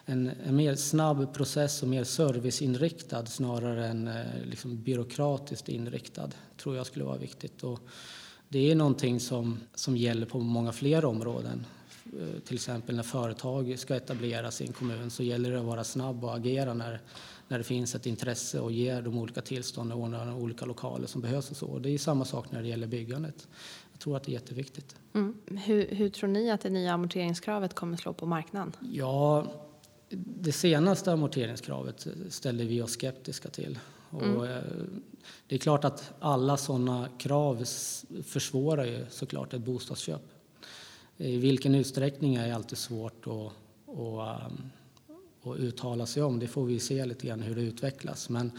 en, 0.05 0.31
en, 0.45 0.55
mer 0.55 0.75
snabb 0.75 1.33
process 1.33 1.83
och 1.83 1.89
mer 1.89 2.03
serviceinriktad 2.03 3.25
snarare 3.25 3.87
än 3.87 4.07
eh, 4.07 4.43
liksom 4.43 4.83
byråkratiskt 4.83 5.69
inriktad 5.69 6.29
tror 6.57 6.75
jag 6.75 6.85
skulle 6.85 7.05
vara 7.05 7.17
viktigt. 7.17 7.63
Och 7.63 7.79
det 8.49 8.71
är 8.71 8.75
någonting 8.75 9.19
som, 9.19 9.59
som 9.75 9.97
gäller 9.97 10.25
på 10.25 10.39
många 10.39 10.71
fler 10.71 11.05
områden. 11.05 11.65
Eh, 12.13 12.39
till 12.39 12.55
exempel 12.55 12.95
när 12.95 13.03
företag 13.03 13.79
ska 13.79 13.95
etableras 13.95 14.61
i 14.61 14.67
en 14.67 14.73
kommun 14.73 15.09
så 15.09 15.23
gäller 15.23 15.51
det 15.51 15.59
att 15.59 15.65
vara 15.65 15.83
snabb 15.83 16.23
och 16.23 16.35
agera 16.35 16.73
när 16.73 17.01
när 17.49 17.57
det 17.57 17.63
finns 17.63 17.95
ett 17.95 18.05
intresse 18.05 18.59
och 18.59 18.71
ger 18.71 19.01
de 19.01 19.17
olika 19.17 19.41
tillstånd 19.41 19.93
och 19.93 19.99
ordnar 19.99 20.25
de 20.25 20.35
olika 20.35 20.65
lokaler 20.65 21.07
som 21.07 21.21
behövs 21.21 21.51
och 21.51 21.57
så. 21.57 21.79
Det 21.79 21.89
är 21.89 21.97
samma 21.97 22.25
sak 22.25 22.51
när 22.51 22.61
det 22.61 22.67
gäller 22.67 22.87
byggandet. 22.87 23.47
Jag 23.91 23.99
tror 23.99 24.17
att 24.17 24.23
det 24.23 24.31
är 24.31 24.33
jätteviktigt. 24.33 24.95
Mm. 25.13 25.37
Hur, 25.65 25.87
hur, 25.87 26.09
tror 26.09 26.29
ni 26.29 26.51
att 26.51 26.61
det 26.61 26.69
nya 26.69 26.93
amorteringskravet 26.93 27.73
kommer 27.73 27.97
slå 27.97 28.13
på 28.13 28.25
marknaden? 28.25 28.75
Ja, 28.79 29.47
det 30.09 30.51
senaste 30.51 31.11
amorteringskravet 31.11 32.07
ställde 32.29 32.65
vi 32.65 32.81
oss 32.81 32.91
skeptiska 32.91 33.49
till. 33.49 33.79
Mm. 34.13 34.43
Eh, 34.43 34.63
det 35.47 35.55
är 35.55 35.59
klart 35.59 35.85
att 35.85 36.13
alla 36.19 36.57
sådana 36.57 37.07
krav 37.17 37.63
försvårar 38.23 38.85
ju 38.85 39.05
såklart 39.09 39.53
ett 39.53 39.61
bostadsköp. 39.61 40.21
I 41.21 41.37
vilken 41.37 41.75
utsträckning 41.75 42.35
är 42.35 42.53
alltid 42.53 42.77
svårt 42.77 43.27
att, 43.27 43.51
att 43.95 44.51
um, 44.51 44.71
att 45.43 45.57
uttala 45.57 46.05
sig 46.05 46.23
om. 46.23 46.39
Det 46.39 46.47
får 46.47 46.65
vi 46.65 46.79
se 46.79 47.05
lite 47.05 47.27
grann 47.27 47.41
hur 47.41 47.55
det 47.55 47.61
utvecklas. 47.61 48.29
Men, 48.29 48.51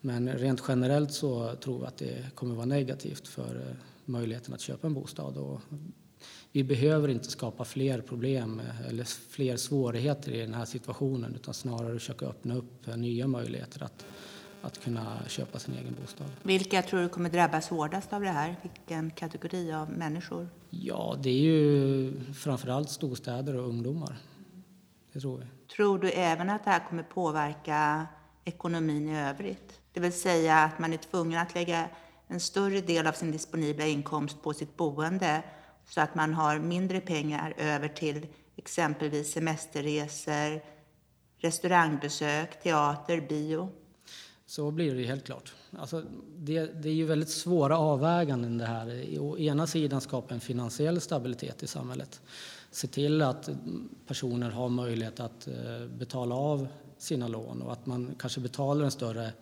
men 0.00 0.32
rent 0.32 0.62
generellt 0.68 1.12
så 1.12 1.56
tror 1.56 1.80
vi 1.80 1.86
att 1.86 1.96
det 1.96 2.34
kommer 2.34 2.54
vara 2.54 2.66
negativt 2.66 3.28
för 3.28 3.56
eh, 3.56 3.74
möjligheten 4.04 4.54
att 4.54 4.60
köpa 4.60 4.86
en 4.86 4.94
bostad. 4.94 5.36
Och 5.36 5.60
vi 6.52 6.64
behöver 6.64 7.08
inte 7.08 7.30
skapa 7.30 7.64
fler 7.64 8.00
problem 8.00 8.60
eh, 8.60 8.88
eller 8.88 9.04
fler 9.04 9.56
svårigheter 9.56 10.32
i 10.32 10.40
den 10.40 10.54
här 10.54 10.64
situationen 10.64 11.34
utan 11.34 11.54
snarare 11.54 11.98
försöka 11.98 12.26
öppna 12.26 12.56
upp 12.56 12.88
eh, 12.88 12.96
nya 12.96 13.26
möjligheter 13.26 13.82
att, 13.82 14.04
att 14.62 14.84
kunna 14.84 15.18
köpa 15.28 15.58
sin 15.58 15.74
egen 15.74 15.96
bostad. 16.00 16.26
Vilka 16.42 16.82
tror 16.82 17.00
du 17.00 17.08
kommer 17.08 17.30
drabbas 17.30 17.68
hårdast 17.68 18.12
av 18.12 18.20
det 18.20 18.28
här? 18.28 18.56
Vilken 18.62 19.10
kategori 19.10 19.72
av 19.72 19.90
människor? 19.90 20.48
Ja, 20.70 21.16
det 21.22 21.30
är 21.30 21.40
ju 21.40 22.12
framförallt 22.34 22.90
storstäder 22.90 23.56
och 23.56 23.68
ungdomar. 23.68 24.16
Det 25.12 25.20
tror 25.20 25.38
vi. 25.38 25.44
Tror 25.76 25.98
du 25.98 26.10
även 26.10 26.50
att 26.50 26.64
det 26.64 26.70
här 26.70 26.88
kommer 26.88 27.02
påverka 27.02 28.06
ekonomin 28.44 29.08
i 29.08 29.18
övrigt? 29.18 29.80
Det 29.92 30.00
vill 30.00 30.12
säga 30.12 30.58
att 30.58 30.78
man 30.78 30.92
är 30.92 30.96
tvungen 30.96 31.38
att 31.38 31.54
lägga 31.54 31.88
en 32.28 32.40
större 32.40 32.80
del 32.80 33.06
av 33.06 33.12
sin 33.12 33.30
disponibla 33.30 33.86
inkomst 33.86 34.42
på 34.42 34.52
sitt 34.54 34.76
boende 34.76 35.42
så 35.88 36.00
att 36.00 36.14
man 36.14 36.34
har 36.34 36.58
mindre 36.58 37.00
pengar 37.00 37.54
över 37.56 37.88
till 37.88 38.26
exempelvis 38.56 39.32
semesterresor, 39.32 40.60
restaurangbesök, 41.38 42.62
teater, 42.62 43.20
bio. 43.20 43.68
Så 44.48 44.70
blir 44.70 44.94
det 44.94 45.04
helt 45.04 45.24
klart. 45.24 45.52
Alltså, 45.78 46.04
det, 46.38 46.82
det, 46.82 46.88
är 46.88 46.92
ju 46.92 47.04
väldigt 47.04 47.28
svåra 47.28 47.78
avväganden 47.78 48.58
det 48.58 48.66
här. 48.66 49.18
Å 49.18 49.38
ena 49.38 49.66
sidan 49.66 50.00
skapa 50.00 50.34
en 50.34 50.40
finansiell 50.40 51.00
stabilitet 51.00 51.62
i 51.62 51.66
samhället. 51.66 52.20
Se 52.70 52.86
till 52.86 53.22
att 53.22 53.50
personer 54.06 54.50
har 54.50 54.68
möjlighet 54.68 55.20
att 55.20 55.48
eh, 55.48 55.86
betala 55.98 56.34
av 56.34 56.68
sina 56.98 57.28
lån 57.28 57.62
och 57.62 57.72
att 57.72 57.86
man 57.86 58.14
kanske 58.18 58.40
betalar 58.40 58.84
en 58.84 58.90
större, 58.90 59.32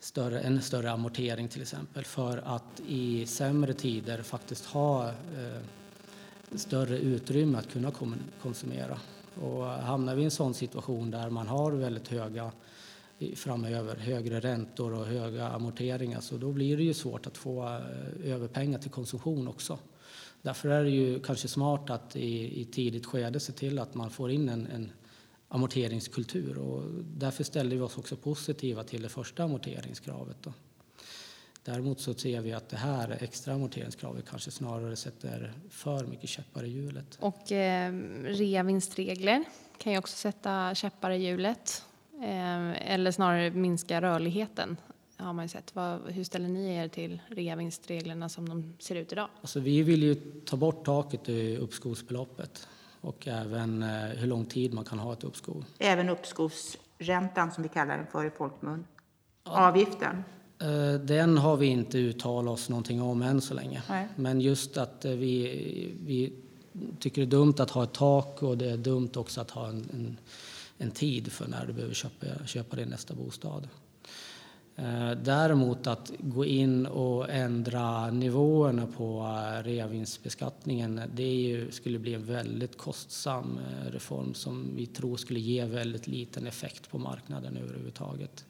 större, 0.00 0.40
en 0.40 0.62
större 0.62 0.90
amortering 0.90 1.48
till 1.48 1.62
exempel 1.62 2.04
för 2.04 2.42
att 2.44 2.80
i 2.86 3.26
sämre 3.26 3.74
tider 3.74 4.22
faktiskt 4.22 4.66
ha 4.66 5.08
eh, 5.08 5.60
större 6.54 6.98
utrymme 6.98 7.58
att 7.58 7.72
kunna 7.72 7.92
konsumera. 8.42 8.98
Och 9.40 9.64
hamnar 9.64 10.14
vi 10.14 10.22
i 10.22 10.24
en 10.24 10.30
sån 10.30 10.54
situation 10.54 11.10
där 11.10 11.30
man 11.30 11.48
har 11.48 11.72
väldigt 11.72 12.08
höga 12.08 12.52
framöver, 13.36 13.96
högre 13.96 14.40
räntor 14.40 14.92
och 14.92 15.06
höga 15.06 15.48
amorteringar, 15.48 16.20
så 16.20 16.36
då 16.36 16.52
blir 16.52 16.76
det 16.76 16.82
ju 16.82 16.94
svårt 16.94 17.26
att 17.26 17.36
få 17.36 17.64
eh, 17.64 18.32
över 18.32 18.48
pengar 18.48 18.78
till 18.78 18.90
konsumtion 18.90 19.48
också. 19.48 19.78
Därför 20.42 20.68
är 20.68 20.84
det 20.84 20.90
ju 20.90 21.20
kanske 21.20 21.48
smart 21.48 21.90
att 21.90 22.16
i, 22.16 22.60
i 22.60 22.64
tidigt 22.64 23.06
skede 23.06 23.40
se 23.40 23.52
till 23.52 23.78
att 23.78 23.94
man 23.94 24.10
får 24.10 24.30
in 24.30 24.48
en, 24.48 24.66
en 24.66 24.92
amorteringskultur 25.48 26.58
och 26.58 26.82
därför 27.16 27.44
ställde 27.44 27.76
vi 27.76 27.82
oss 27.82 27.98
också 27.98 28.16
positiva 28.16 28.84
till 28.84 29.02
det 29.02 29.08
första 29.08 29.44
amorteringskravet. 29.44 30.36
Då. 30.42 30.52
Däremot 31.64 32.00
så 32.00 32.14
ser 32.14 32.40
vi 32.40 32.52
att 32.52 32.68
det 32.68 32.76
här 32.76 33.18
extra 33.20 33.54
amorteringskravet 33.54 34.28
kanske 34.30 34.50
snarare 34.50 34.96
sätter 34.96 35.52
för 35.70 36.06
mycket 36.06 36.30
käppar 36.30 36.64
i 36.64 36.68
hjulet. 36.68 37.18
Och 37.20 37.52
eh, 37.52 37.92
reavinstregler 38.24 39.44
kan 39.78 39.92
ju 39.92 39.98
också 39.98 40.16
sätta 40.16 40.74
käppar 40.74 41.10
i 41.10 41.26
hjulet. 41.26 41.84
Eh, 42.22 42.77
eller 42.88 43.10
snarare 43.10 43.50
minska 43.50 44.00
rörligheten 44.00 44.76
har 45.16 45.32
man 45.32 45.44
ju 45.44 45.48
sett. 45.48 45.74
Vad, 45.74 46.00
hur 46.06 46.24
ställer 46.24 46.48
ni 46.48 46.74
er 46.74 46.88
till 46.88 47.20
reavinstreglerna 47.28 48.28
som 48.28 48.48
de 48.48 48.74
ser 48.78 48.94
ut 48.94 49.12
idag? 49.12 49.28
Alltså 49.40 49.60
vi 49.60 49.82
vill 49.82 50.02
ju 50.02 50.14
ta 50.44 50.56
bort 50.56 50.84
taket 50.84 51.28
i 51.28 51.56
uppskovsbeloppet 51.56 52.68
och 53.00 53.28
även 53.28 53.82
eh, 53.82 53.88
hur 53.88 54.26
lång 54.26 54.44
tid 54.44 54.74
man 54.74 54.84
kan 54.84 54.98
ha 54.98 55.12
ett 55.12 55.24
uppskov. 55.24 55.64
Även 55.78 56.08
uppskovsräntan 56.08 57.52
som 57.52 57.62
vi 57.62 57.68
kallar 57.68 57.96
den 57.96 58.06
för 58.06 58.24
i 58.24 58.30
folkmun. 58.30 58.84
Avgiften. 59.42 60.24
Eh, 60.60 61.00
den 61.00 61.38
har 61.38 61.56
vi 61.56 61.66
inte 61.66 61.98
uttalat 61.98 62.52
oss 62.52 62.68
någonting 62.68 63.02
om 63.02 63.22
än 63.22 63.40
så 63.40 63.54
länge. 63.54 63.82
Nej. 63.88 64.08
Men 64.16 64.40
just 64.40 64.76
att 64.76 65.04
eh, 65.04 65.12
vi, 65.12 65.94
vi 66.06 66.32
tycker 66.98 67.22
det 67.22 67.26
är 67.26 67.30
dumt 67.30 67.54
att 67.58 67.70
ha 67.70 67.82
ett 67.82 67.92
tak 67.92 68.42
och 68.42 68.58
det 68.58 68.70
är 68.70 68.76
dumt 68.76 69.10
också 69.16 69.40
att 69.40 69.50
ha 69.50 69.68
en, 69.68 69.88
en, 69.92 70.18
en 70.78 70.90
tid 70.90 71.32
för 71.32 71.48
när 71.48 71.66
du 71.66 71.72
behöver 71.72 71.94
köpa, 71.94 72.26
köpa 72.46 72.76
din 72.76 72.88
nästa 72.88 73.14
bostad. 73.14 73.68
Eh, 74.78 75.10
däremot 75.10 75.86
att 75.86 76.12
gå 76.18 76.44
in 76.44 76.86
och 76.86 77.30
ändra 77.30 78.10
nivåerna 78.10 78.86
på 78.86 79.20
eh, 79.20 79.62
reavinstbeskattningen 79.62 81.00
det 81.14 81.34
ju, 81.34 81.70
skulle 81.70 81.98
bli 81.98 82.14
en 82.14 82.24
väldigt 82.24 82.78
kostsam 82.78 83.58
eh, 83.58 83.90
reform 83.90 84.34
som 84.34 84.70
vi 84.76 84.86
tror 84.86 85.16
skulle 85.16 85.40
ge 85.40 85.64
väldigt 85.64 86.06
liten 86.06 86.46
effekt 86.46 86.90
på 86.90 86.98
marknaden 86.98 87.56
överhuvudtaget. 87.56 88.44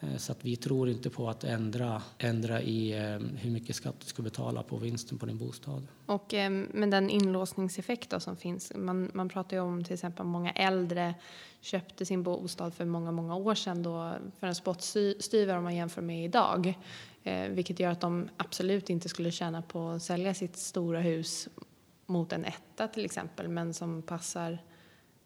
Eh, 0.00 0.16
så 0.16 0.32
att 0.32 0.44
vi 0.44 0.56
tror 0.56 0.88
inte 0.88 1.10
på 1.10 1.28
att 1.28 1.44
ändra, 1.44 2.02
ändra 2.18 2.62
i 2.62 2.92
eh, 2.92 3.18
hur 3.38 3.50
mycket 3.50 3.76
skatt 3.76 3.94
du 4.00 4.06
ska 4.06 4.22
betala 4.22 4.62
på 4.62 4.76
vinsten 4.76 5.18
på 5.18 5.26
din 5.26 5.38
bostad. 5.38 5.86
Och, 6.06 6.34
eh, 6.34 6.50
men 6.50 6.90
den 6.90 7.10
inlåsningseffekt 7.10 8.22
som 8.22 8.36
finns, 8.36 8.72
man, 8.74 9.10
man 9.14 9.28
pratar 9.28 9.56
ju 9.56 9.62
om 9.62 9.84
till 9.84 9.94
exempel 9.94 10.26
många 10.26 10.52
äldre 10.52 11.14
köpte 11.60 12.06
sin 12.06 12.22
bostad 12.22 12.74
för 12.74 12.84
många, 12.84 13.12
många 13.12 13.36
år 13.36 13.54
sedan 13.54 13.82
då 13.82 14.12
för 14.38 14.46
en 14.46 14.54
spottstyver 14.54 15.56
om 15.56 15.62
man 15.62 15.76
jämför 15.76 16.02
med 16.02 16.24
idag. 16.24 16.78
Vilket 17.50 17.80
gör 17.80 17.90
att 17.90 18.00
de 18.00 18.28
absolut 18.36 18.90
inte 18.90 19.08
skulle 19.08 19.30
tjäna 19.30 19.62
på 19.62 19.88
att 19.88 20.02
sälja 20.02 20.34
sitt 20.34 20.56
stora 20.56 21.00
hus 21.00 21.48
mot 22.06 22.32
en 22.32 22.44
etta 22.44 22.88
till 22.88 23.04
exempel, 23.04 23.48
men 23.48 23.74
som 23.74 24.02
passar 24.02 24.58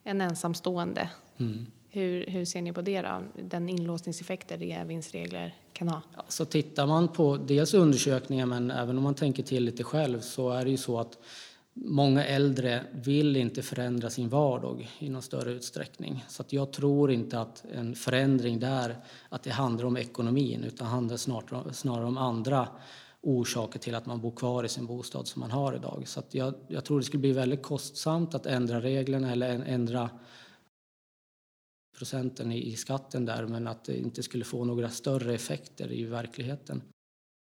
en 0.02 0.20
ensamstående. 0.20 1.10
Mm. 1.38 1.66
Hur, 1.94 2.26
hur 2.26 2.44
ser 2.44 2.62
ni 2.62 2.72
på 2.72 2.82
det 2.82 3.02
då? 3.02 3.22
Den 3.42 3.68
inlåsningseffekter 3.68 4.58
reavinstregler 4.58 5.54
kan 5.72 5.88
ha? 5.88 6.02
Ja, 6.16 6.24
så 6.28 6.44
tittar 6.44 6.86
man 6.86 7.08
på 7.08 7.36
dels 7.36 7.74
undersökningar 7.74 8.46
men 8.46 8.70
även 8.70 8.98
om 8.98 9.04
man 9.04 9.14
tänker 9.14 9.42
till 9.42 9.64
lite 9.64 9.84
själv 9.84 10.20
så 10.20 10.50
är 10.50 10.64
det 10.64 10.70
ju 10.70 10.76
så 10.76 11.00
att 11.00 11.18
många 11.74 12.24
äldre 12.24 12.84
vill 12.92 13.36
inte 13.36 13.62
förändra 13.62 14.10
sin 14.10 14.28
vardag 14.28 14.90
i 14.98 15.08
någon 15.08 15.22
större 15.22 15.52
utsträckning. 15.52 16.24
Så 16.28 16.42
att 16.42 16.52
jag 16.52 16.72
tror 16.72 17.10
inte 17.12 17.40
att 17.40 17.64
en 17.74 17.94
förändring 17.94 18.60
där, 18.60 18.96
att 19.28 19.42
det 19.42 19.50
handlar 19.50 19.84
om 19.84 19.96
ekonomin 19.96 20.64
utan 20.64 20.86
handlar 20.86 21.16
snarare, 21.16 21.72
snarare 21.72 22.06
om 22.06 22.18
andra 22.18 22.68
orsaker 23.20 23.78
till 23.78 23.94
att 23.94 24.06
man 24.06 24.20
bor 24.20 24.30
kvar 24.30 24.64
i 24.64 24.68
sin 24.68 24.86
bostad 24.86 25.26
som 25.26 25.40
man 25.40 25.50
har 25.50 25.74
idag. 25.74 26.02
Så 26.06 26.20
att 26.20 26.34
jag, 26.34 26.54
jag 26.68 26.84
tror 26.84 26.98
det 26.98 27.04
skulle 27.04 27.20
bli 27.20 27.32
väldigt 27.32 27.62
kostsamt 27.62 28.34
att 28.34 28.46
ändra 28.46 28.80
reglerna 28.80 29.32
eller 29.32 29.64
ändra 29.66 30.10
procenten 31.98 32.52
i 32.52 32.76
skatten 32.76 33.24
där 33.24 33.46
men 33.46 33.66
att 33.66 33.84
det 33.84 33.98
inte 33.98 34.22
skulle 34.22 34.44
få 34.44 34.64
några 34.64 34.90
större 34.90 35.34
effekter 35.34 35.92
i 35.92 36.04
verkligheten. 36.04 36.82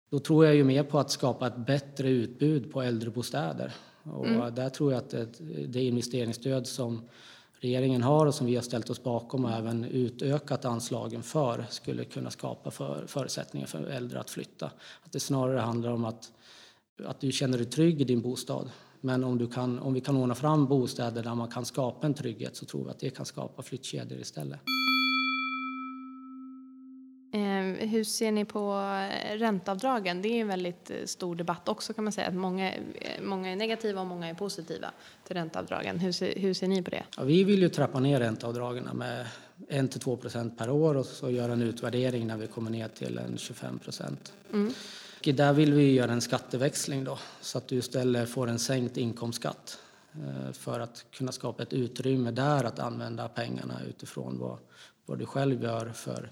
Då 0.09 0.19
tror 0.19 0.45
jag 0.45 0.55
ju 0.55 0.63
mer 0.63 0.83
på 0.83 0.99
att 0.99 1.11
skapa 1.11 1.47
ett 1.47 1.57
bättre 1.57 2.09
utbud 2.09 2.71
på 2.71 2.81
äldrebostäder. 2.81 3.73
Och 4.03 4.27
mm. 4.27 4.55
där 4.55 4.69
tror 4.69 4.91
jag 4.91 4.97
att 4.97 5.09
det, 5.09 5.27
det 5.67 5.83
investeringsstöd 5.83 6.67
som 6.67 7.01
regeringen 7.59 8.03
har 8.03 8.25
och 8.25 8.35
som 8.35 8.47
vi 8.47 8.55
har 8.55 8.61
ställt 8.61 8.89
oss 8.89 9.03
bakom 9.03 9.45
och 9.45 9.51
även 9.51 9.83
utökat 9.83 10.65
anslagen 10.65 11.23
för 11.23 11.65
skulle 11.69 12.05
kunna 12.05 12.31
skapa 12.31 12.71
för, 12.71 13.07
förutsättningar 13.07 13.67
för 13.67 13.83
äldre 13.83 14.19
att 14.19 14.29
flytta. 14.29 14.71
Att 15.03 15.11
det 15.11 15.19
snarare 15.19 15.59
handlar 15.59 15.91
om 15.91 16.05
att, 16.05 16.31
att 17.05 17.21
du 17.21 17.31
känner 17.31 17.57
dig 17.57 17.67
trygg 17.67 18.01
i 18.01 18.03
din 18.03 18.21
bostad 18.21 18.69
men 19.01 19.23
om, 19.23 19.47
kan, 19.47 19.79
om 19.79 19.93
vi 19.93 20.01
kan 20.01 20.17
ordna 20.17 20.35
fram 20.35 20.67
bostäder 20.67 21.23
där 21.23 21.35
man 21.35 21.47
kan 21.47 21.65
skapa 21.65 22.07
en 22.07 22.13
trygghet 22.13 22.55
så 22.55 22.65
tror 22.65 22.83
vi 22.83 22.89
att 22.89 22.99
det 22.99 23.09
kan 23.09 23.25
skapa 23.25 23.63
flyttkedjor 23.63 24.19
istället. 24.19 24.59
Eh, 27.31 27.87
hur 27.87 28.03
ser 28.03 28.31
ni 28.31 28.45
på 28.45 28.73
ränteavdragen? 29.33 30.21
Det 30.21 30.27
är 30.27 30.41
en 30.41 30.47
väldigt 30.47 30.89
eh, 30.89 30.95
stor 31.05 31.35
debatt 31.35 31.69
också 31.69 31.93
kan 31.93 32.03
man 32.03 32.13
säga. 32.13 32.27
Att 32.27 32.35
många, 32.35 32.73
eh, 32.73 33.21
många 33.21 33.51
är 33.51 33.55
negativa 33.55 34.01
och 34.01 34.07
många 34.07 34.29
är 34.29 34.33
positiva 34.33 34.91
till 35.23 35.35
ränteavdragen. 35.35 35.99
Hur 35.99 36.11
ser, 36.11 36.39
hur 36.39 36.53
ser 36.53 36.67
ni 36.67 36.83
på 36.83 36.89
det? 36.89 37.03
Ja, 37.17 37.23
vi 37.23 37.43
vill 37.43 37.61
ju 37.61 37.69
trappa 37.69 37.99
ner 37.99 38.19
ränteavdragen 38.19 38.89
med 38.93 39.27
1-2 39.69 40.17
procent 40.17 40.57
per 40.57 40.69
år 40.69 40.97
och 40.97 41.05
så 41.05 41.29
göra 41.29 41.53
en 41.53 41.61
utvärdering 41.61 42.27
när 42.27 42.37
vi 42.37 42.47
kommer 42.47 42.71
ner 42.71 42.87
till 42.87 43.17
en 43.17 43.37
25 43.37 43.79
procent. 43.79 44.33
Mm. 44.53 44.73
Där 45.33 45.53
vill 45.53 45.73
vi 45.73 45.91
göra 45.91 46.11
en 46.11 46.21
skatteväxling 46.21 47.03
då, 47.03 47.19
så 47.41 47.57
att 47.57 47.67
du 47.67 47.75
istället 47.75 48.29
får 48.29 48.47
en 48.47 48.59
sänkt 48.59 48.97
inkomstskatt 48.97 49.79
eh, 50.13 50.51
för 50.51 50.79
att 50.79 51.05
kunna 51.11 51.31
skapa 51.31 51.63
ett 51.63 51.73
utrymme 51.73 52.31
där 52.31 52.63
att 52.63 52.79
använda 52.79 53.27
pengarna 53.27 53.81
utifrån 53.89 54.39
vad, 54.39 54.57
vad 55.05 55.19
du 55.19 55.25
själv 55.25 55.63
gör 55.63 55.89
för 55.89 56.31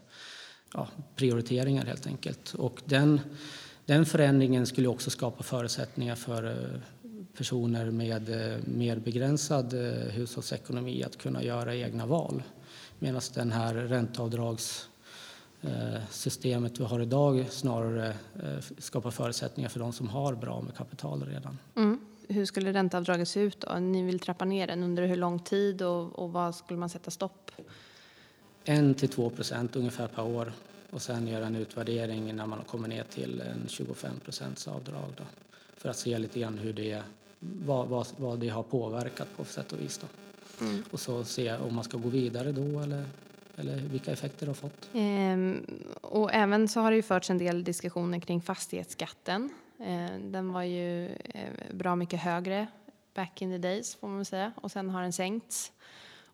ja, 0.74 0.88
prioriteringar 1.16 1.86
helt 1.86 2.08
enkelt. 2.08 2.54
Och 2.54 2.82
den, 2.86 3.20
den 3.86 4.06
förändringen 4.06 4.68
skulle 4.68 4.88
också 4.88 5.10
skapa 5.10 5.44
förutsättningar 5.44 6.16
för 6.16 6.44
eh, 6.44 6.80
personer 7.38 7.92
med 7.92 8.30
eh, 8.30 8.58
mer 8.66 9.00
begränsad 9.00 9.74
hushållsekonomi 10.10 11.04
att 11.04 11.18
kunna 11.18 11.44
göra 11.44 11.75
egna 11.75 12.06
val. 12.06 12.44
Medan 13.00 13.22
den 13.34 13.52
här 13.52 13.74
ränteavdrags 13.74 14.90
systemet 16.10 16.79
vi 16.79 16.84
har 16.84 17.00
idag 17.00 17.45
snarare 17.50 18.07
eh, 18.43 18.60
skapar 18.77 19.12
förutsättningar 19.12 19.69
för 19.69 19.79
de 19.79 19.93
som 19.93 20.07
har 20.07 20.36
bra 20.36 20.62
med 20.62 20.75
kapital 20.75 21.24
redan. 21.24 21.57
Mm. 21.75 22.00
Hur 22.27 22.45
skulle 22.45 22.74
ränteavdraget 22.74 23.27
se 23.27 23.39
ut 23.39 23.60
då? 23.60 23.79
Ni 23.79 24.03
vill 24.03 24.19
trappa 24.19 24.45
ner 24.45 24.67
den 24.67 24.84
under 24.84 25.07
hur 25.07 25.15
lång 25.15 25.39
tid 25.39 25.81
och, 25.81 26.19
och 26.19 26.31
vad 26.31 26.55
skulle 26.55 26.79
man 26.79 26.89
sätta 26.89 27.12
stopp? 27.12 27.51
1 28.63 28.98
till 28.98 29.10
2 29.10 29.29
procent 29.29 29.75
ungefär 29.75 30.07
per 30.07 30.24
år 30.24 30.53
och 30.91 31.01
sen 31.01 31.27
göra 31.27 31.45
en 31.45 31.55
utvärdering 31.55 32.36
när 32.36 32.45
man 32.45 32.60
kommit 32.67 32.89
ner 32.89 33.03
till 33.03 33.41
en 33.41 33.67
25 33.67 34.19
procents 34.19 34.67
avdrag 34.67 35.13
då, 35.17 35.24
för 35.77 35.89
att 35.89 35.98
se 35.98 36.17
lite 36.17 36.39
grann 36.39 36.57
hur 36.57 36.74
det, 36.74 37.03
vad, 37.39 37.88
vad, 37.88 38.07
vad 38.17 38.39
det 38.39 38.50
har 38.50 38.63
påverkat 38.63 39.27
på 39.38 39.45
sätt 39.45 39.74
och 39.74 39.79
vis. 39.79 39.98
Då. 39.98 40.07
Mm. 40.65 40.84
Och 40.91 41.00
så 41.00 41.24
se 41.24 41.55
om 41.55 41.75
man 41.75 41.84
ska 41.84 41.98
gå 41.98 42.10
vidare 42.10 42.51
då 42.51 42.79
eller 42.79 43.05
eller 43.55 43.75
vilka 43.77 44.12
effekter 44.12 44.45
det 44.45 44.50
har 44.50 44.55
fått. 44.55 44.89
Ehm, 44.93 45.65
och 46.01 46.33
även 46.33 46.67
så 46.67 46.79
har 46.79 46.91
det 46.91 46.95
ju 46.95 47.03
förts 47.03 47.29
en 47.29 47.38
del 47.38 47.63
diskussioner 47.63 48.19
kring 48.19 48.41
fastighetsskatten. 48.41 49.50
Ehm, 49.79 50.31
den 50.31 50.53
var 50.53 50.63
ju 50.63 51.05
eh, 51.07 51.50
bra 51.74 51.95
mycket 51.95 52.19
högre 52.19 52.67
back 53.13 53.41
in 53.41 53.51
the 53.51 53.57
days 53.57 53.95
får 53.95 54.07
man 54.07 54.25
säga 54.25 54.51
och 54.55 54.71
sen 54.71 54.89
har 54.89 55.01
den 55.01 55.13
sänkts. 55.13 55.71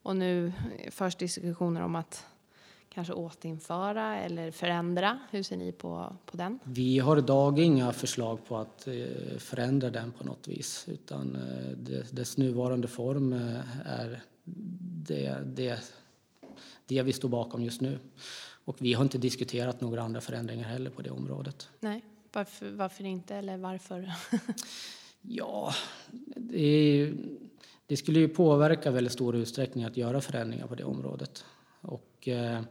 Och 0.03 0.15
nu 0.15 0.53
förs 0.91 1.15
diskussioner 1.15 1.81
om 1.81 1.95
att 1.95 2.25
kanske 2.93 3.13
återinföra 3.13 4.17
eller 4.17 4.51
förändra. 4.51 5.19
Hur 5.31 5.43
ser 5.43 5.57
ni 5.57 5.71
på, 5.71 6.15
på 6.25 6.37
den? 6.37 6.59
Vi 6.63 6.99
har 6.99 7.17
idag 7.17 7.59
inga 7.59 7.93
förslag 7.93 8.45
på 8.47 8.57
att 8.57 8.87
eh, 8.87 9.37
förändra 9.37 9.89
den 9.89 10.11
på 10.11 10.23
något 10.23 10.47
vis 10.47 10.85
utan 10.87 11.35
eh, 11.35 11.97
dess 12.11 12.37
nuvarande 12.37 12.87
form 12.87 13.33
eh, 13.33 13.59
är 13.85 14.21
det, 15.07 15.37
det, 15.45 15.79
det 16.91 17.03
vi 17.03 17.13
står 17.13 17.29
bakom 17.29 17.63
just 17.63 17.81
nu. 17.81 17.99
Och 18.65 18.77
vi 18.79 18.93
har 18.93 19.03
inte 19.03 19.17
diskuterat 19.17 19.81
några 19.81 20.01
andra 20.01 20.21
förändringar 20.21 20.67
heller 20.67 20.89
på 20.89 21.01
det 21.01 21.09
området. 21.09 21.69
Nej, 21.79 22.03
varför, 22.33 22.69
varför 22.71 23.03
inte 23.03 23.35
eller 23.35 23.57
varför? 23.57 24.11
ja, 25.21 25.73
det, 26.35 27.13
det, 27.87 27.97
skulle 27.97 28.19
ju 28.19 28.27
påverka 28.27 28.91
väldigt 28.91 29.13
stor 29.13 29.35
utsträckning 29.35 29.83
att 29.83 29.97
göra 29.97 30.21
förändringar 30.21 30.67
på 30.67 30.75
det 30.75 30.83
området. 30.83 31.45
Och, 31.81 32.27
eh, 32.27 32.61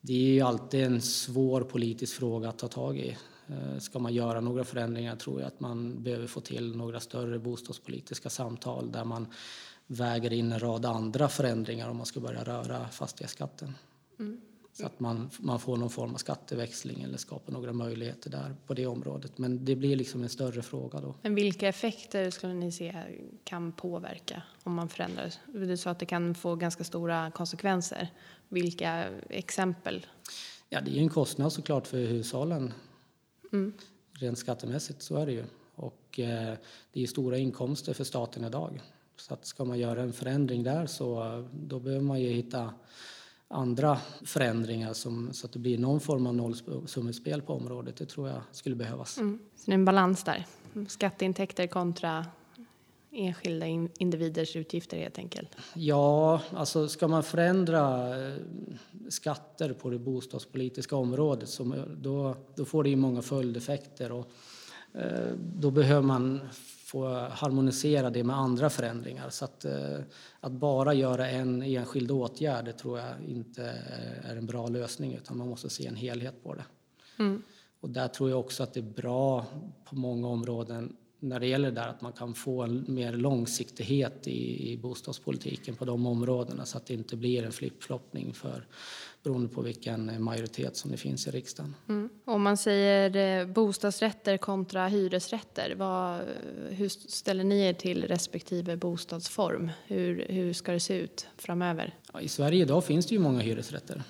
det 0.00 0.12
är 0.12 0.34
ju 0.34 0.40
alltid 0.40 0.84
en 0.84 1.00
svår 1.00 1.60
politisk 1.60 2.16
fråga 2.16 2.48
att 2.48 2.58
ta 2.58 2.68
tag 2.68 2.98
i. 2.98 3.16
Eh, 3.46 3.78
ska 3.78 3.98
man 3.98 4.14
göra 4.14 4.40
några 4.40 4.64
förändringar 4.64 5.16
tror 5.16 5.40
jag 5.40 5.46
att 5.46 5.60
man 5.60 6.02
behöver 6.02 6.26
få 6.26 6.40
till 6.40 6.76
några 6.76 7.00
större 7.00 7.38
bostadspolitiska 7.38 8.30
samtal 8.30 8.92
där 8.92 9.04
man 9.04 9.26
väger 9.92 10.32
in 10.32 10.52
en 10.52 10.58
rad 10.58 10.86
andra 10.86 11.28
förändringar 11.28 11.88
om 11.88 11.96
man 11.96 12.06
ska 12.06 12.20
börja 12.20 12.44
röra 12.44 12.88
fastighetsskatten. 12.88 13.74
Mm. 14.18 14.40
Så 14.72 14.86
att 14.86 15.00
man, 15.00 15.30
man 15.38 15.60
får 15.60 15.76
någon 15.76 15.90
form 15.90 16.14
av 16.14 16.18
skatteväxling 16.18 17.02
eller 17.02 17.18
skapar 17.18 17.52
några 17.52 17.72
möjligheter 17.72 18.30
där 18.30 18.56
på 18.66 18.74
det 18.74 18.86
området. 18.86 19.38
Men 19.38 19.64
det 19.64 19.76
blir 19.76 19.96
liksom 19.96 20.22
en 20.22 20.28
större 20.28 20.62
fråga 20.62 21.00
då. 21.00 21.14
Men 21.22 21.34
vilka 21.34 21.68
effekter 21.68 22.30
skulle 22.30 22.54
ni 22.54 22.72
se 22.72 23.02
kan 23.44 23.72
påverka 23.72 24.42
om 24.62 24.74
man 24.74 24.88
förändrar? 24.88 25.34
Du 25.46 25.76
sa 25.76 25.90
att 25.90 25.98
det 25.98 26.06
kan 26.06 26.34
få 26.34 26.56
ganska 26.56 26.84
stora 26.84 27.30
konsekvenser. 27.30 28.08
Vilka 28.48 29.04
exempel? 29.28 30.06
Ja, 30.68 30.80
det 30.80 30.98
är 30.98 31.02
en 31.02 31.08
kostnad 31.08 31.52
såklart 31.52 31.86
för 31.86 31.98
hushållen. 31.98 32.72
Mm. 33.52 33.72
Rent 34.12 34.38
skattemässigt, 34.38 35.02
så 35.02 35.16
är 35.16 35.26
det 35.26 35.32
ju. 35.32 35.44
Och 35.74 36.20
eh, 36.20 36.54
det 36.92 37.02
är 37.02 37.06
stora 37.06 37.38
inkomster 37.38 37.92
för 37.92 38.04
staten 38.04 38.44
idag. 38.44 38.80
Så 39.16 39.34
att 39.34 39.46
ska 39.46 39.64
man 39.64 39.78
göra 39.78 40.02
en 40.02 40.12
förändring 40.12 40.62
där 40.62 40.86
så 40.86 41.44
då 41.52 41.80
behöver 41.80 42.04
man 42.04 42.20
ju 42.20 42.28
hitta 42.28 42.74
andra 43.48 43.98
förändringar 44.24 44.92
som, 44.92 45.32
så 45.32 45.46
att 45.46 45.52
det 45.52 45.58
blir 45.58 45.78
någon 45.78 46.00
form 46.00 46.26
av 46.26 46.34
nollsummespel 46.34 47.42
på 47.42 47.54
området. 47.54 47.96
Det 47.96 48.06
tror 48.06 48.28
jag 48.28 48.40
skulle 48.52 48.76
behövas. 48.76 49.18
Mm. 49.18 49.38
Så 49.56 49.62
det 49.64 49.72
är 49.72 49.74
en 49.74 49.84
balans 49.84 50.24
där? 50.24 50.46
Skatteintäkter 50.88 51.66
kontra 51.66 52.26
enskilda 53.12 53.66
individers 53.98 54.56
utgifter 54.56 54.98
helt 54.98 55.18
enkelt? 55.18 55.56
Ja, 55.74 56.40
alltså 56.50 56.88
ska 56.88 57.08
man 57.08 57.22
förändra 57.22 58.08
eh, 58.26 58.34
skatter 59.08 59.72
på 59.72 59.90
det 59.90 59.98
bostadspolitiska 59.98 60.96
området 60.96 61.48
så 61.48 61.84
då, 61.96 62.36
då 62.54 62.64
får 62.64 62.84
det 62.84 62.90
ju 62.90 62.96
många 62.96 63.22
följdeffekter 63.22 64.12
och 64.12 64.30
eh, 64.94 65.32
då 65.38 65.70
behöver 65.70 66.02
man 66.02 66.40
få 66.92 67.08
harmonisera 67.14 68.10
det 68.10 68.24
med 68.24 68.36
andra 68.36 68.70
förändringar. 68.70 69.30
Så 69.30 69.44
att, 69.44 69.64
eh, 69.64 69.98
att 70.40 70.52
bara 70.52 70.94
göra 70.94 71.28
en 71.28 71.62
enskild 71.62 72.10
åtgärd 72.10 72.64
det 72.64 72.72
tror 72.72 72.98
jag 72.98 73.08
inte 73.28 73.62
är 74.22 74.36
en 74.36 74.46
bra 74.46 74.68
lösning 74.68 75.14
utan 75.14 75.38
man 75.38 75.48
måste 75.48 75.70
se 75.70 75.86
en 75.86 75.96
helhet 75.96 76.42
på 76.42 76.54
det. 76.54 76.64
Mm. 77.18 77.42
Och 77.80 77.90
där 77.90 78.08
tror 78.08 78.30
jag 78.30 78.40
också 78.40 78.62
att 78.62 78.74
det 78.74 78.80
är 78.80 78.94
bra 79.02 79.44
på 79.84 79.96
många 79.96 80.28
områden 80.28 80.96
när 81.18 81.40
det 81.40 81.46
gäller 81.46 81.70
det 81.70 81.80
där 81.80 81.88
att 81.88 82.00
man 82.00 82.12
kan 82.12 82.34
få 82.34 82.62
en 82.62 82.84
mer 82.88 83.12
långsiktighet 83.12 84.28
i, 84.28 84.72
i 84.72 84.76
bostadspolitiken 84.76 85.74
på 85.74 85.84
de 85.84 86.06
områdena 86.06 86.64
så 86.64 86.76
att 86.76 86.86
det 86.86 86.94
inte 86.94 87.16
blir 87.16 87.44
en 87.44 87.52
flippfloppning 87.52 88.34
för 88.34 88.66
beroende 89.22 89.48
på 89.48 89.62
vilken 89.62 90.22
majoritet 90.22 90.76
som 90.76 90.90
det 90.90 90.96
finns 90.96 91.26
i 91.26 91.30
riksdagen. 91.30 91.74
Mm. 91.88 92.08
Om 92.24 92.42
man 92.42 92.56
säger 92.56 93.40
eh, 93.40 93.46
bostadsrätter 93.46 94.36
kontra 94.36 94.88
hyresrätter, 94.88 95.74
vad, 95.74 96.20
hur 96.70 96.88
ställer 96.88 97.44
ni 97.44 97.60
er 97.60 97.72
till 97.72 98.04
respektive 98.04 98.76
bostadsform? 98.76 99.70
Hur, 99.86 100.26
hur 100.28 100.52
ska 100.52 100.72
det 100.72 100.80
se 100.80 100.94
ut 100.94 101.26
framöver? 101.36 101.94
Ja, 102.12 102.20
I 102.20 102.28
Sverige 102.28 102.62
idag 102.62 102.84
finns 102.84 103.06
det 103.06 103.14
ju 103.14 103.20
många 103.20 103.40
hyresrätter. 103.40 104.02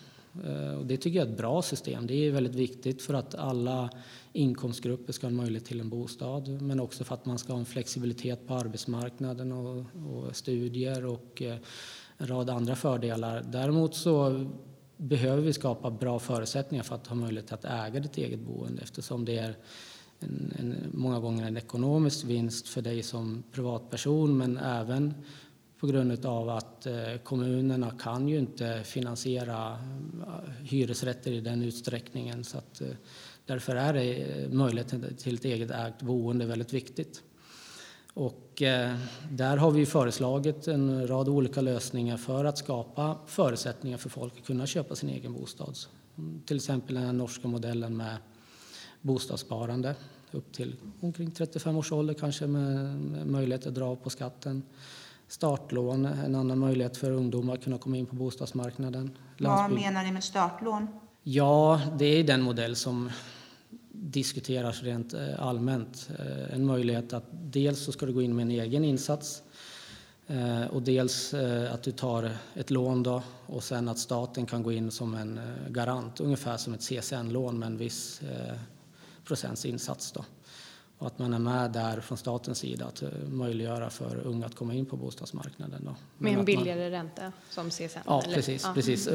Eh, 0.44 0.74
och 0.74 0.86
det 0.86 0.96
tycker 0.96 1.18
jag 1.18 1.28
är 1.28 1.32
ett 1.32 1.38
bra 1.38 1.62
system. 1.62 2.06
Det 2.06 2.14
är 2.14 2.30
väldigt 2.30 2.54
viktigt 2.54 3.02
för 3.02 3.14
att 3.14 3.34
alla 3.34 3.90
inkomstgrupper 4.32 5.12
ska 5.12 5.26
ha 5.26 5.32
möjlighet 5.32 5.64
till 5.64 5.80
en 5.80 5.88
bostad 5.88 6.62
men 6.62 6.80
också 6.80 7.04
för 7.04 7.14
att 7.14 7.26
man 7.26 7.38
ska 7.38 7.52
ha 7.52 7.60
en 7.60 7.66
flexibilitet 7.66 8.46
på 8.46 8.54
arbetsmarknaden 8.54 9.52
och, 9.52 9.84
och 10.06 10.36
studier 10.36 11.06
och 11.06 11.42
eh, 11.42 11.56
en 12.18 12.26
rad 12.26 12.50
andra 12.50 12.76
fördelar. 12.76 13.42
Däremot 13.52 13.94
så 13.94 14.46
behöver 15.02 15.42
vi 15.42 15.52
skapa 15.52 15.90
bra 15.90 16.18
förutsättningar 16.18 16.84
för 16.84 16.94
att 16.94 17.06
ha 17.06 17.16
möjlighet 17.16 17.52
att 17.52 17.64
äga 17.64 18.00
ditt 18.00 18.18
eget 18.18 18.40
boende 18.40 18.82
eftersom 18.82 19.24
det 19.24 19.38
är 19.38 19.56
en, 20.20 20.52
en, 20.58 20.76
många 20.92 21.20
gånger 21.20 21.46
en 21.46 21.56
ekonomisk 21.56 22.24
vinst 22.24 22.68
för 22.68 22.82
dig 22.82 23.02
som 23.02 23.42
privatperson 23.52 24.36
men 24.38 24.58
även 24.58 25.14
på 25.78 25.86
grund 25.86 26.26
av 26.26 26.48
att 26.48 26.86
eh, 26.86 27.16
kommunerna 27.24 27.90
kan 27.90 28.28
ju 28.28 28.38
inte 28.38 28.82
finansiera 28.84 29.72
eh, 29.72 30.64
hyresrätter 30.64 31.32
i 31.32 31.40
den 31.40 31.62
utsträckningen. 31.62 32.44
Så 32.44 32.58
att, 32.58 32.80
eh, 32.80 32.88
därför 33.46 33.76
är 33.76 33.92
det 33.92 34.48
möjligheten 34.52 35.16
till 35.16 35.34
ett 35.34 35.44
eget 35.44 35.70
ägt 35.70 36.02
boende 36.02 36.46
väldigt 36.46 36.72
viktigt. 36.72 37.22
Och 38.14 38.62
där 39.30 39.56
har 39.56 39.70
vi 39.70 39.86
föreslagit 39.86 40.68
en 40.68 41.08
rad 41.08 41.28
olika 41.28 41.60
lösningar 41.60 42.16
för 42.16 42.44
att 42.44 42.58
skapa 42.58 43.16
förutsättningar 43.26 43.98
för 43.98 44.08
folk 44.08 44.38
att 44.38 44.46
kunna 44.46 44.66
köpa 44.66 44.94
sin 44.94 45.08
egen 45.08 45.32
bostad. 45.32 45.76
Till 46.46 46.56
exempel 46.56 46.94
den 46.94 47.18
norska 47.18 47.48
modellen 47.48 47.96
med 47.96 48.16
bostadssparande 49.00 49.94
upp 50.30 50.52
till 50.52 50.76
omkring 51.00 51.30
35 51.30 51.76
års 51.76 51.92
ålder 51.92 52.14
kanske 52.14 52.46
med 52.46 52.96
möjlighet 53.26 53.66
att 53.66 53.74
dra 53.74 53.84
av 53.84 53.96
på 53.96 54.10
skatten 54.10 54.62
startlån, 55.32 56.04
en 56.04 56.34
annan 56.34 56.58
möjlighet 56.58 56.96
för 56.96 57.10
ungdomar 57.10 57.54
att 57.54 57.64
kunna 57.64 57.78
komma 57.78 57.96
in 57.96 58.06
på 58.06 58.16
bostadsmarknaden. 58.16 59.10
Landsbygd. 59.36 59.82
Vad 59.82 59.92
menar 59.92 60.04
ni 60.04 60.12
med 60.12 60.24
startlån? 60.24 60.88
Ja, 61.22 61.80
det 61.98 62.04
är 62.04 62.24
den 62.24 62.42
modell 62.42 62.76
som 62.76 63.10
diskuteras 64.02 64.82
rent 64.82 65.14
eh, 65.14 65.42
allmänt. 65.42 66.10
Eh, 66.18 66.54
en 66.54 66.66
möjlighet 66.66 67.12
att 67.12 67.24
dels 67.32 67.80
så 67.84 67.92
ska 67.92 68.06
du 68.06 68.12
gå 68.12 68.22
in 68.22 68.36
med 68.36 68.42
en 68.42 68.50
egen 68.50 68.84
insats 68.84 69.42
eh, 70.26 70.64
och 70.64 70.82
dels 70.82 71.34
att 71.70 71.82
du 71.82 71.92
tar 71.92 72.30
ett 72.54 72.70
lån 72.70 73.02
då, 73.02 73.22
och 73.46 73.64
sen 73.64 73.88
att 73.88 73.98
staten 73.98 74.46
kan 74.46 74.62
gå 74.62 74.72
in 74.72 74.90
som 74.90 75.14
en 75.14 75.40
garant, 75.68 76.20
ungefär 76.20 76.56
som 76.56 76.74
ett 76.74 76.80
CSN-lån 76.80 77.58
med 77.58 77.66
en 77.66 77.76
viss 77.76 78.20
procents 79.24 79.64
insats. 79.64 80.12
Då 80.12 80.24
och 81.02 81.08
att 81.08 81.18
man 81.18 81.34
är 81.34 81.38
med 81.38 81.70
där 81.70 82.00
från 82.00 82.18
statens 82.18 82.58
sida 82.58 82.84
att 82.86 83.02
eh, 83.02 83.08
möjliggöra 83.28 83.90
för 83.90 84.26
unga 84.26 84.46
att 84.46 84.54
komma 84.54 84.74
in 84.74 84.86
på 84.86 84.96
bostadsmarknaden. 84.96 85.84
Då. 85.84 85.94
Med 86.18 86.38
en 86.38 86.44
billigare 86.44 86.80
man... 86.80 86.90
ränta 86.90 87.32
som 87.50 87.70
CSN? 87.70 87.98
Ja, 88.06 88.22
eller? 88.22 88.34
precis. 88.34 88.62
Ja. 88.64 88.74
precis. 88.74 89.08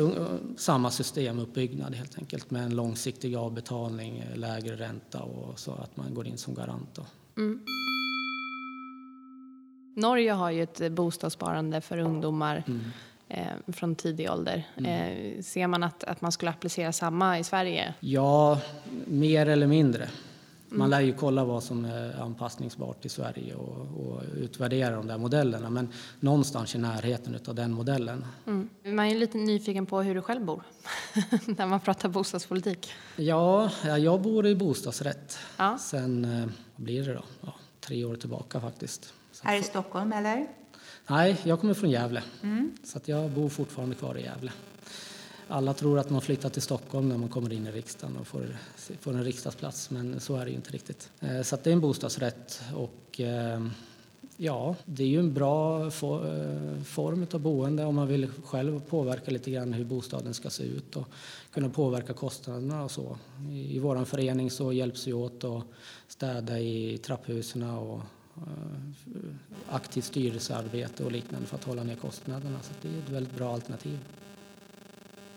Samma 0.58 0.92
systemuppbyggnad 0.92 1.96
helt 1.96 2.18
enkelt 2.18 2.52
med 2.52 2.64
en 2.64 2.76
långsiktig 2.76 3.36
avbetalning, 3.36 4.24
lägre 4.36 4.76
ränta 4.76 5.20
och 5.20 5.60
så 5.60 5.72
att 5.72 5.98
man 5.98 6.14
går 6.14 6.28
in 6.28 6.38
som 6.38 6.54
garant. 6.54 7.00
Mm. 7.38 7.62
Norge 9.96 10.32
har 10.32 10.52
ju 10.52 10.64
ett 10.64 10.92
bostadssparande 10.92 11.82
för 11.82 11.98
ungdomar 11.98 12.64
mm. 12.68 12.82
eh, 13.30 13.74
från 13.74 13.96
tidig 13.96 14.32
ålder. 14.32 14.68
Mm. 14.78 14.92
Eh, 14.92 15.42
ser 15.44 15.68
man 15.68 15.84
att, 15.84 16.04
att 16.04 16.22
man 16.22 16.32
skulle 16.32 16.52
applicera 16.52 16.92
samma 16.92 17.40
i 17.40 17.44
Sverige? 17.44 17.94
Ja, 18.00 18.62
mer 19.06 19.46
eller 19.46 19.68
mindre. 19.68 20.10
Man 20.70 20.90
lär 20.90 21.02
ju 21.02 21.14
kolla 21.14 21.46
vad 21.46 21.64
som 21.64 21.86
är 21.86 22.22
anpassningsbart 22.22 23.06
i 23.06 23.10
Sverige 23.10 23.56
och, 23.56 24.08
och 24.08 24.22
utvärdera 24.38 24.96
de 24.96 25.08
där 25.08 25.18
modellerna. 25.18 25.70
Men 25.70 25.90
någonstans 26.20 26.76
i 26.76 26.78
närheten 26.78 27.40
av 27.48 27.56
den 27.56 27.72
modellen. 27.72 28.26
Mm. 28.48 28.70
Man 28.84 29.06
är 29.06 29.16
lite 29.16 29.38
nyfiken 29.38 29.86
på 29.86 30.02
hur 30.02 30.16
du 30.16 30.22
själv 30.22 30.46
bor 30.46 30.64
när 31.46 31.68
man 31.68 31.80
pratar 31.80 32.10
bostadspolitik. 32.10 32.92
Ja, 33.16 33.70
jag 33.84 34.22
bor 34.22 34.48
i 34.48 34.56
bostadsrätt 34.56 35.38
ja. 35.58 35.78
sen, 35.78 36.26
eh, 36.26 36.48
vad 36.76 36.86
blir 36.86 37.06
det 37.06 37.14
då? 37.14 37.24
Ja, 37.42 37.54
tre 37.80 38.06
år 38.06 38.16
tillbaka 38.16 38.62
faktiskt. 38.62 39.14
Så 39.32 39.48
Här 39.48 39.60
i 39.60 39.64
Stockholm 39.64 40.14
eller? 40.14 40.48
Nej, 41.08 41.38
jag 41.44 41.60
kommer 41.60 41.74
från 41.74 41.90
Gävle. 41.90 42.24
Mm. 42.44 42.72
Så 42.84 42.98
att 42.98 43.08
jag 43.08 43.32
bor 43.32 43.50
fortfarande 43.50 43.96
kvar 43.96 44.18
i 44.18 44.24
Gävle 44.24 44.52
alla 45.48 45.74
tror 45.74 46.00
att 46.00 46.10
man 46.10 46.22
flyttar 46.22 46.50
till 46.50 46.62
Stockholm 46.62 47.10
när 47.10 47.18
man 47.18 47.30
kommer 47.30 47.54
in 47.54 47.68
i 47.68 47.72
riksdagen 47.72 48.18
och 48.18 48.28
får, 48.28 48.58
får 49.00 49.14
en 49.14 49.24
riksdagsplats, 49.24 49.90
men 49.90 50.20
så 50.20 50.36
är 50.36 50.46
det 50.46 50.52
ju 50.52 50.56
inte 50.56 50.72
riktigt. 50.72 51.10
Eh, 51.20 51.42
så 51.42 51.58
det 51.64 51.70
är 51.70 51.74
en 51.74 51.82
bostadsrätt 51.82 52.62
och 52.76 53.22
eh, 53.22 53.68
Ja, 54.40 54.76
det 54.86 55.04
är 55.04 55.08
ju 55.08 55.20
en 55.20 55.34
bra 55.34 55.86
eh, 55.86 55.90
form 56.84 57.28
av 57.34 57.40
boende 57.40 57.86
om 57.86 57.96
man 57.96 58.08
vill 58.08 58.28
själv 58.46 58.80
påverka 58.80 59.32
lite 59.32 59.52
grann 59.52 59.74
hur 59.74 59.86
bostaden 59.86 60.34
ska 60.34 60.50
se 60.50 60.64
ut 60.64 60.96
och 60.96 61.08
kunna 61.52 61.70
påverka 61.70 62.14
kostnaderna 62.14 62.84
och 62.84 62.92
så. 62.92 63.18
I 63.52 63.80
vår 63.80 64.06
förening 64.06 64.52
så 64.52 64.74
hjälps 64.74 65.08
vi 65.08 65.14
åt 65.14 65.44
att 65.44 65.64
städa 66.08 66.60
i 66.60 66.98
trapphusen 66.98 67.64
och 67.64 68.02
aktivt 69.70 70.06
styrelsearbete 70.06 71.04
och 71.04 71.12
liknande 71.12 71.48
för 71.48 71.56
att 71.56 71.64
hålla 71.64 71.84
ner 71.84 71.96
kostnaderna. 71.96 72.60
Så 72.62 72.74
det 72.82 72.88
är 72.88 73.00
ett 73.00 73.10
väldigt 73.10 73.36
bra 73.36 73.54
alternativ. 73.54 74.00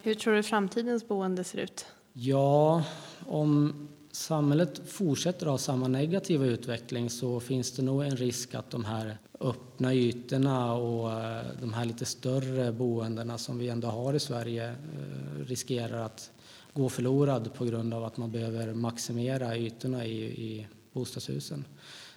Hur 0.02 0.14
tror 0.14 0.34
du 0.34 0.42
framtidens 0.42 1.08
boende 1.08 1.44
ser 1.44 1.58
ut? 1.58 1.86
Ja, 2.12 2.84
om 3.26 3.88
samhället 4.12 4.80
fortsätter 4.86 5.46
ha 5.46 5.58
samma 5.58 5.88
negativa 5.88 6.46
utveckling 6.46 7.10
så 7.10 7.40
finns 7.40 7.72
det 7.72 7.82
nog 7.82 8.02
en 8.02 8.16
risk 8.16 8.54
att 8.54 8.70
de 8.70 8.84
här 8.84 9.18
öppna 9.40 9.94
ytorna 9.94 10.74
och 10.74 11.12
eh, 11.12 11.44
de 11.60 11.72
här 11.72 11.84
lite 11.84 12.04
större 12.04 12.72
boendena 12.72 13.38
som 13.38 13.58
vi 13.58 13.68
ändå 13.68 13.88
har 13.88 14.14
i 14.14 14.20
Sverige 14.20 14.68
eh, 14.68 15.44
riskerar 15.46 16.04
att 16.04 16.30
gå 16.72 16.88
förlorad 16.88 17.54
på 17.54 17.64
grund 17.64 17.94
av 17.94 18.04
att 18.04 18.16
man 18.16 18.30
behöver 18.30 18.74
maximera 18.74 19.56
ytorna 19.56 20.06
i, 20.06 20.22
i 20.22 20.66
bostadshusen. 20.92 21.64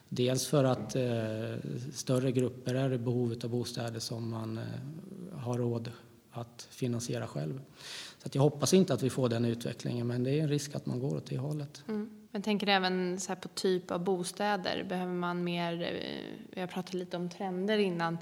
Dels 0.09 0.47
för 0.47 0.63
att 0.63 0.95
eh, 0.95 1.71
större 1.93 2.31
grupper 2.31 2.75
är 2.75 2.93
i 2.93 2.97
behov 2.97 3.35
av 3.43 3.49
bostäder 3.49 3.99
som 3.99 4.29
man 4.29 4.57
eh, 4.57 5.39
har 5.39 5.57
råd 5.57 5.91
att 6.33 6.67
finansiera 6.71 7.27
själv. 7.27 7.61
Så 8.17 8.29
jag 8.33 8.41
hoppas 8.41 8.73
inte 8.73 8.93
att 8.93 9.03
vi 9.03 9.09
får 9.09 9.29
den 9.29 9.45
utvecklingen, 9.45 10.07
men 10.07 10.23
det 10.23 10.31
är 10.31 10.43
en 10.43 10.49
risk 10.49 10.75
att 10.75 10.85
man 10.85 10.99
går 10.99 11.15
åt 11.15 11.25
det 11.25 11.37
hållet. 11.37 11.83
Mm. 11.87 12.09
Jag 12.31 12.43
tänker 12.43 12.67
även 12.67 13.19
så 13.19 13.35
på 13.35 13.47
typ 13.47 13.91
av 13.91 14.03
bostäder. 14.03 14.85
Behöver 14.89 15.13
man 15.13 15.43
mer, 15.43 15.81
eh, 15.81 16.47
vi 16.49 16.61
har 16.61 16.67
pratat 16.67 16.93
lite 16.93 17.17
om 17.17 17.29
trender 17.29 17.77
innan. 17.77 18.17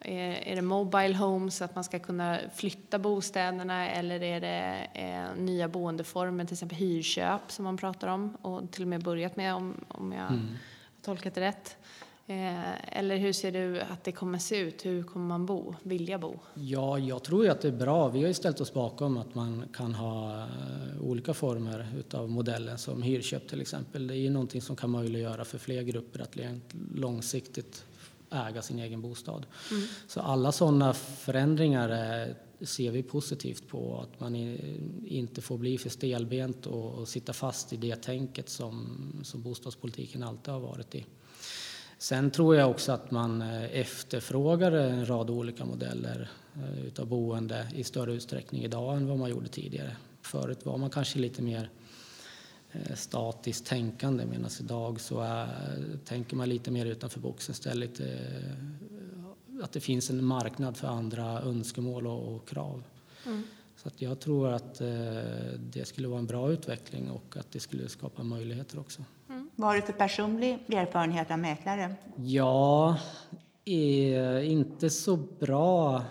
Eh, 0.00 0.50
är 0.50 0.56
det 0.56 0.62
mobile 0.62 1.14
homes, 1.14 1.62
att 1.62 1.74
man 1.74 1.84
ska 1.84 1.98
kunna 1.98 2.38
flytta 2.54 2.98
bostäderna 2.98 3.90
eller 3.90 4.22
är 4.22 4.40
det 4.40 4.88
eh, 4.94 5.42
nya 5.42 5.68
boendeformer, 5.68 6.44
till 6.44 6.54
exempel 6.54 6.78
hyrköp 6.78 7.52
som 7.52 7.64
man 7.64 7.76
pratar 7.76 8.08
om 8.08 8.36
och 8.42 8.70
till 8.72 8.82
och 8.82 8.88
med 8.88 9.02
börjat 9.02 9.36
med 9.36 9.54
om, 9.54 9.84
om 9.88 10.12
jag 10.12 10.28
mm. 10.28 10.48
har 10.48 11.02
tolkat 11.02 11.34
det 11.34 11.40
rätt. 11.40 11.76
Eh, 12.28 12.98
eller 12.98 13.16
hur 13.16 13.32
ser 13.32 13.52
du 13.52 13.80
att 13.80 14.04
det 14.04 14.12
kommer 14.12 14.38
se 14.38 14.56
ut? 14.58 14.86
Hur 14.86 15.02
kommer 15.02 15.26
man 15.26 15.46
bo, 15.46 15.74
vilja 15.82 16.18
bo? 16.18 16.38
Ja, 16.54 16.98
jag 16.98 17.22
tror 17.22 17.44
ju 17.44 17.50
att 17.50 17.60
det 17.60 17.68
är 17.68 17.72
bra. 17.72 18.08
Vi 18.08 18.20
har 18.20 18.28
ju 18.28 18.34
ställt 18.34 18.60
oss 18.60 18.72
bakom 18.72 19.16
att 19.16 19.34
man 19.34 19.64
kan 19.72 19.94
ha 19.94 20.40
eh, 20.40 21.00
olika 21.00 21.34
former 21.34 21.86
utav 21.98 22.30
modellen 22.30 22.78
som 22.78 23.02
hyrköp 23.02 23.48
till 23.48 23.60
exempel. 23.60 24.06
Det 24.06 24.14
är 24.14 24.18
ju 24.18 24.30
någonting 24.30 24.62
som 24.62 24.76
kan 24.76 24.90
möjliggöra 24.90 25.44
för 25.44 25.58
fler 25.58 25.82
grupper 25.82 26.20
att 26.20 26.36
långsiktigt 26.94 27.84
äga 28.30 28.62
sin 28.62 28.78
egen 28.78 29.02
bostad. 29.02 29.46
Mm. 29.70 29.82
Så 30.06 30.20
alla 30.20 30.52
sådana 30.52 30.94
förändringar 30.94 31.88
ser 32.60 32.90
vi 32.90 33.02
positivt 33.02 33.68
på. 33.68 34.00
Att 34.00 34.20
man 34.20 34.36
inte 35.06 35.40
får 35.40 35.58
bli 35.58 35.78
för 35.78 35.90
stelbent 35.90 36.66
och, 36.66 37.08
sitta 37.08 37.32
fast 37.32 37.72
i 37.72 37.76
det 37.76 37.96
tänket 37.96 38.48
som, 38.48 38.96
som 39.24 39.42
bostadspolitiken 39.42 40.22
alltid 40.22 40.54
har 40.54 40.60
varit 40.60 40.94
i. 40.94 41.06
Sen 41.98 42.30
tror 42.30 42.56
jag 42.56 42.70
också 42.70 42.92
att 42.92 43.10
man 43.10 43.42
eh, 43.42 43.80
efterfrågar 43.80 44.72
en 44.72 45.06
rad 45.06 45.30
olika 45.30 45.64
modeller 45.64 46.30
eh, 46.54 46.86
utav 46.86 47.06
boende 47.06 47.68
i 47.74 47.84
större 47.84 48.12
utsträckning 48.12 48.64
idag 48.64 48.96
än 48.96 49.06
vad 49.06 49.18
man 49.18 49.30
gjorde 49.30 49.48
tidigare. 49.48 49.96
Förut 50.22 50.66
var 50.66 50.78
man 50.78 50.90
kanske 50.90 51.18
lite 51.18 51.42
mer 51.42 51.70
eh, 52.72 52.94
statiskt 52.94 53.66
tänkande 53.66 54.26
medan 54.26 54.50
idag 54.60 55.00
så 55.00 55.20
är, 55.20 55.48
tänker 56.04 56.36
man 56.36 56.48
lite 56.48 56.70
mer 56.70 56.86
utanför 56.86 57.20
boxen. 57.20 57.54
Stället, 57.54 58.00
att 59.62 59.72
det 59.72 59.80
finns 59.80 60.10
en 60.10 60.24
marknad 60.24 60.76
för 60.76 60.88
andra 60.88 61.42
önskemål 61.42 62.06
och, 62.06 62.34
och 62.34 62.48
krav. 62.48 62.82
Mm. 63.26 63.42
Så 63.76 63.88
att 63.88 64.02
jag 64.02 64.20
tror 64.20 64.52
att 64.52 64.74
det 65.58 65.84
skulle 65.84 66.08
vara 66.08 66.18
en 66.18 66.26
bra 66.26 66.52
utveckling 66.52 67.10
och 67.10 67.36
att 67.36 67.52
det 67.52 67.60
skulle 67.60 67.88
skapa 67.88 68.22
möjligheter 68.22 68.78
också. 68.78 69.04
Vad 69.58 69.68
har 69.68 69.76
du 69.76 69.82
för 69.82 69.92
personlig 69.92 70.58
erfarenhet 70.68 71.30
av 71.30 71.38
mäklare? 71.38 71.94
Ja, 72.16 72.96
inte 74.44 74.90
så 74.90 75.16
bra. 75.16 76.02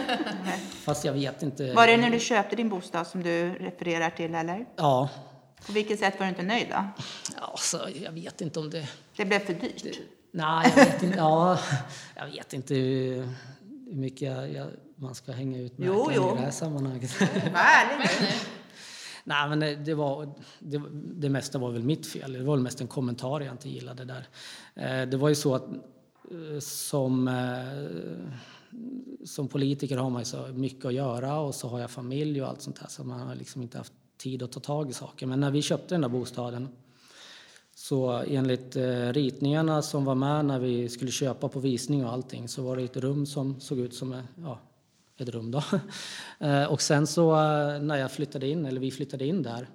Fast 0.70 1.04
jag 1.04 1.12
vet 1.12 1.42
inte. 1.42 1.72
Var 1.74 1.86
det 1.86 1.96
när 1.96 2.10
du 2.10 2.20
köpte 2.20 2.56
din 2.56 2.68
bostad 2.68 3.06
som 3.06 3.22
du 3.22 3.50
refererar 3.54 4.10
till? 4.10 4.34
eller? 4.34 4.66
Ja. 4.76 5.08
På 5.66 5.72
vilket 5.72 5.98
sätt 5.98 6.14
var 6.18 6.26
du 6.26 6.30
inte 6.30 6.42
nöjd? 6.42 6.66
då? 6.70 6.84
Ja, 7.36 7.54
så 7.56 7.78
jag 8.04 8.12
vet 8.12 8.40
inte 8.40 8.60
om 8.60 8.70
det... 8.70 8.88
Det 9.16 9.24
blev 9.24 9.38
för 9.38 9.54
dyrt? 9.54 9.82
Det, 9.82 9.92
nej, 10.30 10.72
jag 10.76 10.84
vet 10.84 11.02
inte, 11.02 11.18
ja, 11.18 11.58
jag 12.16 12.26
vet 12.26 12.52
inte 12.52 12.74
hur 12.74 13.28
mycket 13.92 14.20
jag, 14.20 14.52
jag, 14.52 14.66
man 14.96 15.14
ska 15.14 15.32
hänga 15.32 15.58
ut 15.58 15.78
med 15.78 15.88
i 15.88 16.14
det 16.14 16.40
här 16.40 16.50
sammanhanget. 16.50 17.20
Var 17.20 17.60
ärlig 17.60 18.10
nu. 18.20 18.26
Nej, 19.28 19.48
men 19.48 19.84
det, 19.84 19.94
var, 19.94 20.28
det, 20.58 20.82
det 20.92 21.28
mesta 21.28 21.58
var 21.58 21.70
väl 21.70 21.82
mitt 21.82 22.06
fel. 22.06 22.32
Det 22.32 22.42
var 22.42 22.54
väl 22.56 22.62
mest 22.62 22.80
en 22.80 22.86
kommentar 22.86 23.40
jag 23.40 23.54
inte 23.54 23.68
gillade 23.68 24.04
där. 24.04 24.28
Eh, 24.74 25.08
det 25.08 25.16
var 25.16 25.28
ju 25.28 25.34
så 25.34 25.54
att 25.54 25.68
eh, 26.30 26.58
som, 26.60 27.28
eh, 27.28 28.32
som 29.24 29.48
politiker 29.48 29.96
har 29.96 30.10
man 30.10 30.20
ju 30.20 30.24
så 30.24 30.46
mycket 30.46 30.84
att 30.84 30.94
göra 30.94 31.40
och 31.40 31.54
så 31.54 31.68
har 31.68 31.80
jag 31.80 31.90
familj 31.90 32.42
och 32.42 32.48
allt 32.48 32.62
sånt 32.62 32.80
där 32.80 32.86
så 32.88 33.04
man 33.04 33.20
har 33.20 33.34
liksom 33.34 33.62
inte 33.62 33.78
haft 33.78 33.92
tid 34.16 34.42
att 34.42 34.52
ta 34.52 34.60
tag 34.60 34.90
i 34.90 34.92
saker. 34.92 35.26
Men 35.26 35.40
när 35.40 35.50
vi 35.50 35.62
köpte 35.62 35.94
den 35.94 36.00
där 36.00 36.08
bostaden 36.08 36.68
så 37.74 38.10
enligt 38.10 38.76
ritningarna 39.10 39.82
som 39.82 40.04
var 40.04 40.14
med 40.14 40.44
när 40.44 40.58
vi 40.58 40.88
skulle 40.88 41.10
köpa 41.10 41.48
på 41.48 41.60
visning 41.60 42.06
och 42.06 42.12
allting 42.12 42.48
så 42.48 42.62
var 42.62 42.76
det 42.76 42.82
ett 42.82 42.96
rum 42.96 43.26
som 43.26 43.60
såg 43.60 43.78
ut 43.78 43.94
som 43.94 44.22
ja, 44.42 44.58
ett 45.20 45.28
rum. 45.28 45.50
Då. 45.50 45.62
Eh, 46.40 46.64
och 46.64 46.80
sen 46.80 47.06
så 47.06 47.30
eh, 47.32 47.82
när 47.82 47.96
jag 47.96 48.12
flyttade 48.12 48.48
in, 48.48 48.66
eller 48.66 48.80
vi 48.80 48.90
flyttade 48.90 49.26
in 49.26 49.42
där, 49.42 49.68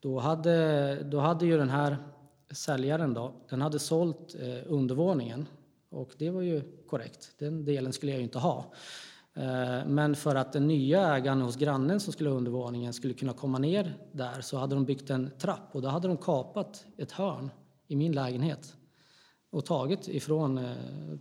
då 0.00 0.18
hade, 0.18 0.94
då 1.02 1.18
hade 1.18 1.46
ju 1.46 1.58
den 1.58 1.70
här 1.70 1.96
säljaren 2.50 3.14
då, 3.14 3.32
den 3.48 3.62
hade 3.62 3.78
sålt 3.78 4.34
eh, 4.40 4.72
undervåningen 4.72 5.48
och 5.90 6.10
det 6.18 6.30
var 6.30 6.42
ju 6.42 6.62
korrekt. 6.86 7.34
Den 7.38 7.64
delen 7.64 7.92
skulle 7.92 8.12
jag 8.12 8.18
ju 8.18 8.24
inte 8.24 8.38
ha. 8.38 8.72
Men 9.86 10.16
för 10.16 10.34
att 10.34 10.52
den 10.52 10.68
nya 10.68 11.16
ägaren 11.16 11.40
hos 11.40 11.56
grannen 11.56 12.00
som 12.00 12.12
skulle 12.12 12.30
ha 12.30 12.36
undervåningen 12.36 12.92
skulle 12.92 13.14
kunna 13.14 13.32
komma 13.32 13.58
ner 13.58 13.94
där 14.12 14.40
så 14.40 14.58
hade 14.58 14.74
de 14.74 14.84
byggt 14.84 15.10
en 15.10 15.30
trapp 15.38 15.68
och 15.72 15.82
då 15.82 15.88
hade 15.88 16.08
de 16.08 16.16
kapat 16.16 16.84
ett 16.96 17.12
hörn 17.12 17.50
i 17.88 17.96
min 17.96 18.12
lägenhet 18.12 18.74
och 19.52 19.64
tagit 19.64 20.08
ifrån, 20.08 20.58
eh, 20.58 20.72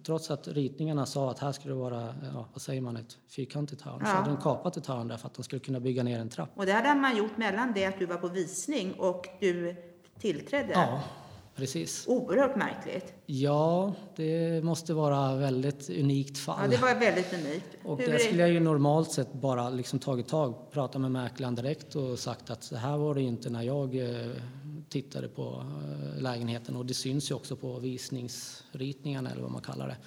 trots 0.05 0.31
att 0.31 0.47
ritningarna 0.47 1.05
sa 1.05 1.31
att 1.31 1.39
här 1.39 1.51
skulle 1.51 1.73
det 1.73 1.79
vara, 1.79 2.15
ja, 2.33 2.45
vad 2.53 2.61
säger 2.61 2.81
man, 2.81 2.97
ett 2.97 3.17
fyrkantigt 3.27 3.81
hörn, 3.81 3.97
ja. 3.99 4.05
så 4.05 4.11
hade 4.11 4.29
de 4.29 4.37
kapat 4.37 4.77
ett 4.77 4.87
hörn 4.87 5.07
där 5.07 5.17
för 5.17 5.27
att 5.27 5.33
de 5.33 5.43
skulle 5.43 5.59
kunna 5.59 5.79
bygga 5.79 6.03
ner 6.03 6.19
en 6.19 6.29
trapp. 6.29 6.49
Och 6.55 6.65
det 6.65 6.71
hade 6.71 7.01
man 7.01 7.17
gjort 7.17 7.37
mellan 7.37 7.73
det 7.73 7.85
att 7.85 7.99
du 7.99 8.05
var 8.05 8.17
på 8.17 8.27
visning 8.27 8.93
och 8.93 9.27
du 9.39 9.75
tillträdde? 10.19 10.71
Ja, 10.73 11.03
precis. 11.55 12.07
Oerhört 12.07 12.55
märkligt. 12.55 13.13
Ja, 13.25 13.93
det 14.15 14.63
måste 14.63 14.93
vara 14.93 15.35
väldigt 15.35 15.89
unikt 15.89 16.37
fall. 16.37 16.59
Ja, 16.63 16.67
det 16.67 16.81
var 16.81 16.99
väldigt 16.99 17.33
unikt. 17.33 17.77
Och 17.83 17.99
Hur 17.99 18.11
det 18.11 18.19
skulle 18.19 18.41
jag 18.41 18.51
ju 18.51 18.59
normalt 18.59 19.11
sett 19.11 19.33
bara 19.33 19.69
liksom 19.69 19.99
tagit 19.99 20.27
tag, 20.27 20.71
pratat 20.71 21.01
med 21.01 21.11
mäklaren 21.11 21.55
direkt 21.55 21.95
och 21.95 22.19
sagt 22.19 22.49
att 22.49 22.69
det 22.69 22.77
här 22.77 22.97
var 22.97 23.15
det 23.15 23.21
inte 23.21 23.49
när 23.49 23.61
jag 23.61 23.95
eh, 23.95 24.31
tittade 24.91 25.27
på 25.27 25.65
eh, 26.15 26.21
lägenheten 26.21 26.75
och 26.75 26.85
det 26.85 26.93
syns 26.93 27.31
ju 27.31 27.35
också 27.35 27.55
på 27.55 27.79
visningsritningarna 27.79 29.31
eller 29.31 29.41
vad 29.41 29.51
man 29.51 29.61
kallar 29.61 29.87
det. 29.87 29.97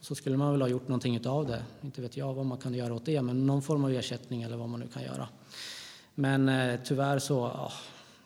Så 0.00 0.14
skulle 0.14 0.36
man 0.36 0.52
väl 0.52 0.60
ha 0.60 0.68
gjort 0.68 0.88
någonting 0.88 1.26
av 1.26 1.46
det. 1.46 1.62
Inte 1.82 2.02
vet 2.02 2.16
jag 2.16 2.34
vad 2.34 2.46
man 2.46 2.58
kan 2.58 2.74
göra 2.74 2.94
åt 2.94 3.04
det, 3.04 3.22
men 3.22 3.46
någon 3.46 3.62
form 3.62 3.84
av 3.84 3.90
ersättning 3.90 4.42
eller 4.42 4.56
vad 4.56 4.68
man 4.68 4.80
nu 4.80 4.86
kan 4.86 5.02
göra. 5.02 5.28
Men 6.14 6.48
eh, 6.48 6.80
tyvärr 6.84 7.18
så, 7.18 7.34
ja, 7.34 7.72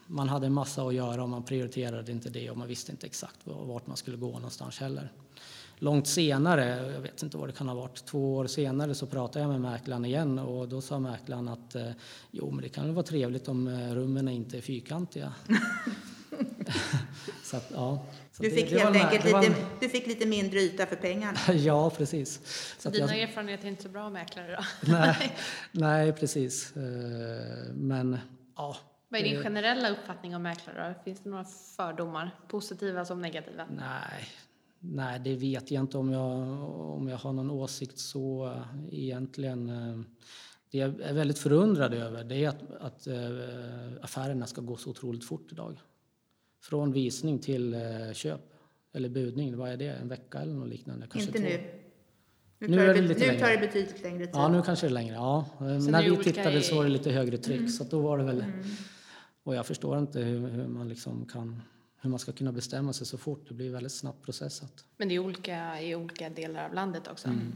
man 0.07 0.29
hade 0.29 0.47
en 0.47 0.53
massa 0.53 0.83
att 0.83 0.95
göra 0.95 1.23
och 1.23 1.29
man 1.29 1.43
prioriterade 1.43 2.13
inte 2.13 2.31
det 2.31 2.51
och 2.51 2.57
man 2.57 2.69
visste 2.69 2.93
inte 2.93 3.07
exakt 3.07 3.39
vart 3.45 3.87
man 3.87 3.97
skulle 3.97 4.17
gå 4.17 4.33
någonstans 4.33 4.79
heller. 4.79 5.13
Långt 5.83 6.07
senare, 6.07 6.93
jag 6.93 7.01
vet 7.01 7.23
inte 7.23 7.37
vad 7.37 7.49
det 7.49 7.53
kan 7.53 7.69
ha 7.69 7.75
varit, 7.75 8.05
två 8.05 8.37
år 8.37 8.47
senare 8.47 8.95
så 8.95 9.07
pratade 9.07 9.45
jag 9.45 9.51
med 9.51 9.61
mäklaren 9.61 10.05
igen 10.05 10.39
och 10.39 10.69
då 10.69 10.81
sa 10.81 10.99
mäklaren 10.99 11.49
att 11.49 11.75
eh, 11.75 11.91
jo 12.31 12.51
men 12.51 12.63
det 12.63 12.69
kan 12.69 12.85
väl 12.85 12.95
vara 12.95 13.07
trevligt 13.07 13.49
om 13.49 13.69
eh, 13.69 13.95
rummen 13.95 14.29
inte 14.29 14.57
är 14.57 14.61
fyrkantiga. 14.61 15.33
så 17.45 17.57
att, 17.57 17.71
ja. 17.75 18.07
Så 18.33 18.43
du 18.43 18.51
fick 18.51 18.71
det, 18.71 18.79
helt 18.79 18.93
det 18.95 19.01
enkelt 19.01 19.25
lite, 19.25 19.47
en... 19.47 19.55
du 19.81 19.89
fick 19.89 20.07
lite 20.07 20.27
mindre 20.27 20.61
yta 20.61 20.87
för 20.87 20.97
pengarna? 20.97 21.39
ja, 21.53 21.91
precis. 21.91 22.41
Så 22.79 22.91
Dina 22.91 23.17
jag... 23.17 23.23
erfarenheter 23.23 23.65
är 23.65 23.69
inte 23.69 23.83
så 23.83 23.89
bra 23.89 24.11
mäklare 24.11 24.57
då? 24.57 24.65
nej, 24.93 25.37
nej, 25.73 26.13
precis. 26.13 26.77
Eh, 26.77 26.83
men 27.75 28.19
ja. 28.57 28.77
Vad 29.09 29.21
är 29.21 29.25
din 29.25 29.43
generella 29.43 29.91
uppfattning 29.91 30.37
om 30.37 30.43
mäklare? 30.43 30.95
Finns 31.05 31.21
det 31.21 31.31
några 31.31 31.45
fördomar, 31.77 32.31
positiva 32.49 33.05
som 33.05 33.23
negativa? 33.23 33.67
Nej, 33.71 34.29
Nej, 34.85 35.21
det 35.25 35.37
vet 35.37 35.71
jag 35.71 35.83
inte 35.83 35.99
om 35.99 36.13
jag, 36.13 36.31
om 36.97 37.09
jag 37.09 37.17
har 37.17 37.33
någon 37.33 37.51
åsikt 37.51 37.99
så 37.99 38.47
eh, 38.47 38.99
egentligen. 38.99 39.69
Eh, 39.69 40.01
det 40.71 40.79
jag 40.79 41.01
är 41.01 41.15
väldigt 41.15 41.39
förundrad 41.39 41.95
över 41.95 42.25
det 42.25 42.45
är 42.45 42.49
att, 42.49 42.71
att 42.81 43.07
eh, 43.07 43.15
affärerna 44.01 44.47
ska 44.47 44.61
gå 44.61 44.77
så 44.77 44.91
otroligt 44.91 45.25
fort 45.25 45.53
idag. 45.53 45.81
Från 46.63 46.93
visning 46.93 47.39
till 47.39 47.77
köp. 48.13 48.41
eller 48.93 49.09
budning, 49.09 49.57
vad 49.57 49.71
är 49.71 49.77
det? 49.77 49.89
En 49.89 50.09
vecka 50.09 50.39
eller 50.39 50.55
något 50.55 50.69
liknande? 50.69 51.07
Kanske 51.11 51.39
Inte 51.39 51.41
två. 51.41 51.49
nu. 51.49 51.83
Nu, 52.59 52.69
nu, 52.69 52.77
tar, 52.77 52.87
det, 52.87 52.93
det, 52.93 53.01
lite 53.01 53.33
nu 53.33 53.39
tar 53.39 53.51
det 53.51 53.59
betydligt 53.59 54.03
längre 54.03 54.27
tid. 54.27 54.35
Ja, 54.35 54.49
nu 54.49 54.63
kanske 54.63 54.87
det 54.87 54.91
är 54.91 54.95
längre. 54.95 55.15
Ja. 55.15 55.47
När 55.61 56.11
vi 56.11 56.25
tittade 56.25 56.59
i... 56.59 56.63
så 56.63 56.77
var 56.77 56.85
det 56.85 56.91
lite 56.91 57.11
högre 57.11 57.39
tryck, 57.39 57.59
mm. 57.59 57.69
så 57.69 57.85
då 57.85 58.01
var 58.01 58.19
det 58.19 58.25
väl... 58.25 58.41
Mm. 58.41 58.65
Och 59.43 59.55
jag 59.55 59.67
förstår 59.67 59.99
inte 59.99 60.21
hur, 60.21 60.49
hur, 60.49 60.67
man 60.67 60.89
liksom 60.89 61.27
kan 61.27 61.63
hur 62.03 62.11
man 62.11 62.19
ska 62.19 62.33
kunna 62.33 62.53
bestämma 62.53 62.93
sig 62.93 63.07
så 63.07 63.19
fort. 63.19 63.49
Det 63.49 63.55
blir 63.55 63.71
väldigt 63.71 63.93
snabbt 63.93 64.25
processat. 64.25 64.85
Men 64.97 65.09
det 65.09 65.15
är 65.15 65.19
olika 65.19 65.81
i 65.81 65.95
olika 65.95 66.31
delar 66.31 66.65
av 66.65 66.75
landet 66.75 67.09
också. 67.09 67.29
Mm. 67.29 67.53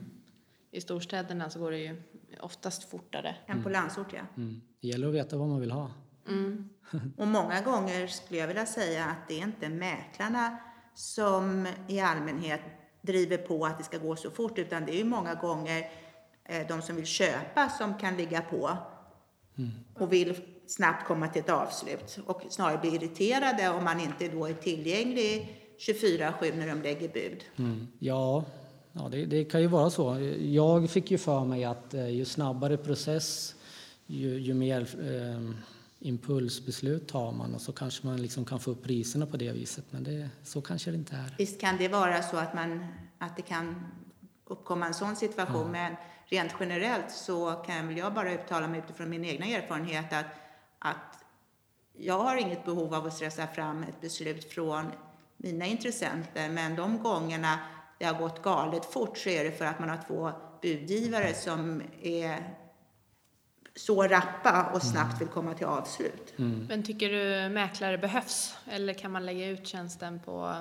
I 0.70 0.80
storstäderna 0.80 1.50
så 1.50 1.58
går 1.58 1.70
det 1.70 1.78
ju 1.78 2.02
oftast 2.40 2.84
fortare. 2.84 3.36
Än 3.46 3.62
på 3.62 3.68
landsort, 3.68 4.12
ja. 4.12 4.20
Mm. 4.36 4.60
Det 4.80 4.88
gäller 4.88 5.08
att 5.08 5.14
veta 5.14 5.36
vad 5.36 5.48
man 5.48 5.60
vill 5.60 5.70
ha. 5.70 5.90
Mm. 6.28 6.68
Och 7.16 7.26
många 7.26 7.60
gånger 7.60 8.06
skulle 8.06 8.40
jag 8.40 8.48
vilja 8.48 8.66
säga 8.66 9.04
att 9.04 9.28
det 9.28 9.40
är 9.40 9.42
inte 9.42 9.68
mäklarna 9.68 10.58
som 10.94 11.68
i 11.88 12.00
allmänhet 12.00 12.60
driver 13.02 13.38
på 13.38 13.66
att 13.66 13.78
det 13.78 13.84
ska 13.84 13.98
gå 13.98 14.16
så 14.16 14.30
fort, 14.30 14.58
utan 14.58 14.86
det 14.86 14.92
är 14.92 14.98
ju 14.98 15.04
många 15.04 15.34
gånger 15.34 15.90
eh, 16.44 16.66
de 16.68 16.82
som 16.82 16.96
vill 16.96 17.06
köpa 17.06 17.68
som 17.68 17.98
kan 17.98 18.16
ligga 18.16 18.40
på 18.42 18.78
mm. 19.58 19.70
och 19.94 20.12
vill 20.12 20.55
snabbt 20.66 21.06
komma 21.06 21.28
till 21.28 21.42
ett 21.42 21.50
avslut 21.50 22.18
och 22.26 22.42
snarare 22.50 22.78
bli 22.78 22.94
irriterade 22.94 23.68
om 23.68 23.84
man 23.84 24.00
inte 24.00 24.28
då 24.28 24.46
är 24.46 24.54
tillgänglig 24.54 25.62
24-7 25.78 26.56
när 26.56 26.66
de 26.66 26.82
lägger 26.82 27.08
bud. 27.08 27.44
Mm. 27.56 27.88
Ja, 27.98 28.44
ja 28.92 29.08
det, 29.10 29.26
det, 29.26 29.44
kan 29.44 29.60
ju 29.60 29.66
vara 29.66 29.90
så. 29.90 30.18
Jag 30.40 30.90
fick 30.90 31.10
ju 31.10 31.18
för 31.18 31.44
mig 31.44 31.64
att 31.64 31.94
eh, 31.94 32.08
ju 32.08 32.24
snabbare 32.24 32.76
process, 32.76 33.54
ju, 34.06 34.38
ju 34.38 34.54
mer 34.54 34.80
eh, 34.80 35.50
impulsbeslut 35.98 37.08
tar 37.08 37.32
man 37.32 37.54
och 37.54 37.60
så 37.60 37.72
kanske 37.72 38.06
man 38.06 38.22
liksom 38.22 38.44
kan 38.44 38.60
få 38.60 38.70
upp 38.70 38.82
priserna 38.82 39.26
på 39.26 39.36
det 39.36 39.52
viset. 39.52 39.84
Men 39.90 40.04
det, 40.04 40.28
så 40.44 40.60
kanske 40.60 40.90
det 40.90 40.96
inte 40.96 41.16
är. 41.16 41.34
Visst 41.38 41.60
kan 41.60 41.76
det 41.76 41.88
vara 41.88 42.22
så 42.22 42.36
att, 42.36 42.54
man, 42.54 42.86
att 43.18 43.36
det 43.36 43.42
kan 43.42 43.86
uppkomma 44.44 44.86
en 44.86 44.94
sån 44.94 45.16
situation. 45.16 45.66
Ja. 45.66 45.68
Men 45.72 45.96
rent 46.26 46.54
generellt 46.60 47.10
så 47.10 47.52
kan 47.52 47.96
jag 47.96 48.14
bara 48.14 48.32
uttala 48.32 48.68
mig 48.68 48.78
utifrån 48.84 49.10
min 49.10 49.24
egna 49.24 49.46
erfarenhet 49.46 50.12
att, 50.12 50.26
att 50.90 51.24
jag 51.98 52.18
har 52.18 52.36
inget 52.36 52.64
behov 52.64 52.94
av 52.94 53.06
att 53.06 53.14
stressa 53.14 53.46
fram 53.46 53.82
ett 53.82 54.00
beslut 54.00 54.44
från 54.44 54.84
mina 55.36 55.66
intressenter. 55.66 56.50
Men 56.50 56.76
de 56.76 56.98
gångerna 57.02 57.58
det 57.98 58.04
har 58.04 58.18
gått 58.18 58.42
galet 58.42 58.84
fort 58.84 59.18
så 59.18 59.28
är 59.28 59.44
det 59.44 59.52
för 59.52 59.64
att 59.64 59.80
man 59.80 59.88
har 59.88 60.00
två 60.06 60.32
budgivare 60.62 61.34
som 61.34 61.82
är 62.02 62.54
så 63.74 64.02
rappa 64.02 64.70
och 64.74 64.82
snabbt 64.82 65.20
vill 65.20 65.28
komma 65.28 65.54
till 65.54 65.66
avslut. 65.66 66.34
Mm. 66.36 66.66
Men 66.68 66.82
tycker 66.82 67.10
du 67.10 67.54
mäklare 67.54 67.98
behövs? 67.98 68.54
Eller 68.70 68.94
kan 68.94 69.10
man 69.10 69.26
lägga 69.26 69.48
ut 69.48 69.66
tjänsten 69.66 70.20
på 70.24 70.54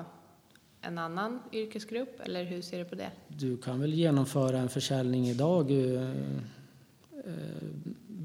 en 0.80 0.98
annan 0.98 1.42
yrkesgrupp? 1.52 2.20
Eller 2.20 2.44
hur 2.44 2.62
ser 2.62 2.78
du 2.78 2.84
på 2.84 2.94
det? 2.94 3.10
Du 3.28 3.56
kan 3.56 3.80
väl 3.80 3.94
genomföra 3.94 4.58
en 4.58 4.68
försäljning 4.68 5.26
idag 5.26 5.70
eh, 5.70 6.10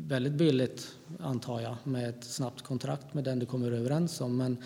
väldigt 0.08 0.34
billigt, 0.34 0.98
antar 1.20 1.62
jag, 1.62 1.76
med 1.84 2.10
ett 2.10 2.24
snabbt 2.24 2.62
kontrakt 2.62 3.14
med 3.14 3.24
den 3.24 3.40
du 3.40 3.46
kommer 3.46 3.72
överens 3.72 4.22
om. 4.22 4.38
Men 4.38 4.58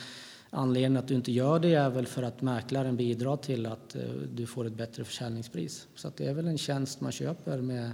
anledningen 0.49 0.97
att 0.97 1.07
du 1.07 1.15
inte 1.15 1.31
gör 1.31 1.59
det 1.59 1.73
är 1.73 1.89
väl 1.89 2.07
för 2.07 2.23
att 2.23 2.41
mäklaren 2.41 2.95
bidrar 2.95 3.37
till 3.37 3.65
att 3.65 3.95
eh, 3.95 4.01
du 4.33 4.45
får 4.45 4.65
ett 4.65 4.73
bättre 4.73 5.03
försäljningspris. 5.03 5.87
Så 5.95 6.11
det 6.17 6.27
är 6.27 6.33
väl 6.33 6.47
en 6.47 6.57
tjänst 6.57 7.01
man 7.01 7.11
köper 7.11 7.61
med 7.61 7.91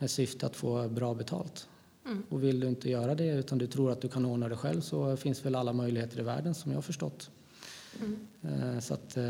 med 0.00 0.10
syfte 0.10 0.46
att 0.46 0.56
få 0.56 0.88
bra 0.88 1.14
betalt. 1.14 1.68
Mm. 2.06 2.22
Och 2.28 2.44
vill 2.44 2.60
du 2.60 2.68
inte 2.68 2.90
göra 2.90 3.14
det 3.14 3.26
utan 3.26 3.58
du 3.58 3.66
tror 3.66 3.90
att 3.90 4.00
du 4.00 4.08
kan 4.08 4.24
ordna 4.24 4.48
det 4.48 4.56
själv 4.56 4.80
så 4.80 5.16
finns 5.16 5.44
väl 5.44 5.54
alla 5.54 5.72
möjligheter 5.72 6.20
i 6.20 6.22
världen 6.22 6.54
som 6.54 6.70
jag 6.70 6.76
har 6.76 6.82
förstått. 6.82 7.30
Mm. 8.00 8.26
Eh, 8.42 8.80
så 8.80 8.94
att 8.94 9.16
eh, 9.16 9.24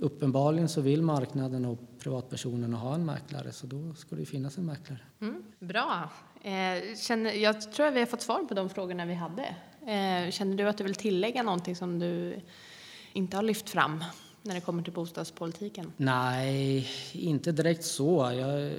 uppenbarligen 0.00 0.68
så 0.68 0.80
vill 0.80 1.02
marknaden 1.02 1.64
och 1.64 1.78
privatpersonerna 1.98 2.76
ha 2.76 2.94
en 2.94 3.04
mäklare 3.04 3.52
så 3.52 3.66
då 3.66 3.94
ska 3.94 4.16
det 4.16 4.26
finnas 4.26 4.58
en 4.58 4.66
mäklare. 4.66 5.00
Mm. 5.20 5.42
Bra. 5.58 6.10
Eh, 6.42 6.96
känner, 6.96 7.32
jag 7.32 7.72
tror 7.72 7.86
att 7.86 7.94
vi 7.94 7.98
har 7.98 8.06
fått 8.06 8.22
svar 8.22 8.44
på 8.44 8.54
de 8.54 8.68
frågorna 8.68 9.06
vi 9.06 9.14
hade. 9.14 9.54
Känner 10.30 10.56
du 10.56 10.68
att 10.68 10.78
du 10.78 10.84
vill 10.84 10.94
tillägga 10.94 11.42
någonting 11.42 11.76
som 11.76 11.98
du 11.98 12.40
inte 13.12 13.36
har 13.36 13.42
lyft 13.42 13.70
fram 13.70 14.04
när 14.42 14.54
det 14.54 14.60
kommer 14.60 14.82
till 14.82 14.92
bostadspolitiken? 14.92 15.92
Nej, 15.96 16.88
inte 17.12 17.52
direkt 17.52 17.84
så. 17.84 18.32
Jag 18.34 18.72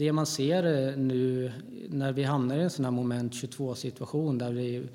det 0.00 0.12
man 0.12 0.26
ser 0.26 0.88
eh, 0.88 0.96
nu 0.96 1.52
när 1.88 2.12
vi 2.12 2.24
hamnar 2.24 2.58
i 2.58 2.62
en 2.62 2.70
sån 2.70 2.84
här 2.84 2.92
moment 2.92 3.34
22 3.34 3.74
situation 3.74 4.38
där, 4.38 4.52
vi, 4.52 4.88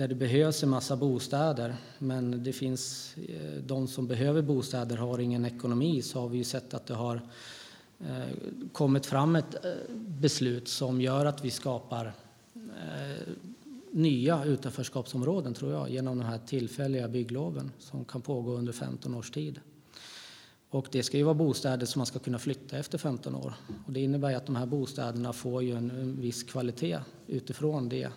där 0.00 0.08
det 0.08 0.14
behövs 0.14 0.62
en 0.62 0.68
massa 0.68 0.96
bostäder 0.96 1.76
men 1.98 2.44
det 2.44 2.52
finns 2.52 3.14
eh, 3.28 3.62
de 3.66 3.88
som 3.88 4.06
behöver 4.06 4.42
bostäder 4.42 4.96
har 4.96 5.18
ingen 5.18 5.44
ekonomi 5.44 6.02
så 6.02 6.20
har 6.20 6.28
vi 6.28 6.38
ju 6.38 6.44
sett 6.44 6.74
att 6.74 6.86
det 6.86 6.94
har 6.94 7.20
eh, 8.00 8.34
kommit 8.72 9.06
fram 9.06 9.36
ett 9.36 9.64
eh, 9.64 9.70
beslut 9.94 10.68
som 10.68 11.00
gör 11.00 11.26
att 11.26 11.44
vi 11.44 11.50
skapar 11.50 12.12
nya 13.90 14.44
utanförskapsområden 14.44 15.54
tror 15.54 15.72
jag 15.72 15.90
genom 15.90 16.18
de 16.18 16.24
här 16.24 16.38
tillfälliga 16.46 17.08
byggloven 17.08 17.70
som 17.78 18.04
kan 18.04 18.20
pågå 18.22 18.52
under 18.52 18.72
15 18.72 19.14
års 19.14 19.30
tid. 19.30 19.60
Och 20.70 20.88
det 20.92 21.02
ska 21.02 21.16
ju 21.16 21.22
vara 21.22 21.34
bostäder 21.34 21.86
som 21.86 22.00
man 22.00 22.06
ska 22.06 22.18
kunna 22.18 22.38
flytta 22.38 22.78
efter 22.78 22.98
15 22.98 23.34
år. 23.34 23.54
Och 23.86 23.92
det 23.92 24.00
innebär 24.00 24.34
att 24.34 24.46
de 24.46 24.56
här 24.56 24.66
bostäderna 24.66 25.32
får 25.32 25.62
ju 25.62 25.76
en, 25.76 25.90
en 25.90 26.20
viss 26.20 26.42
kvalitet 26.42 26.98
utifrån 27.26 27.88
det, 27.88 28.10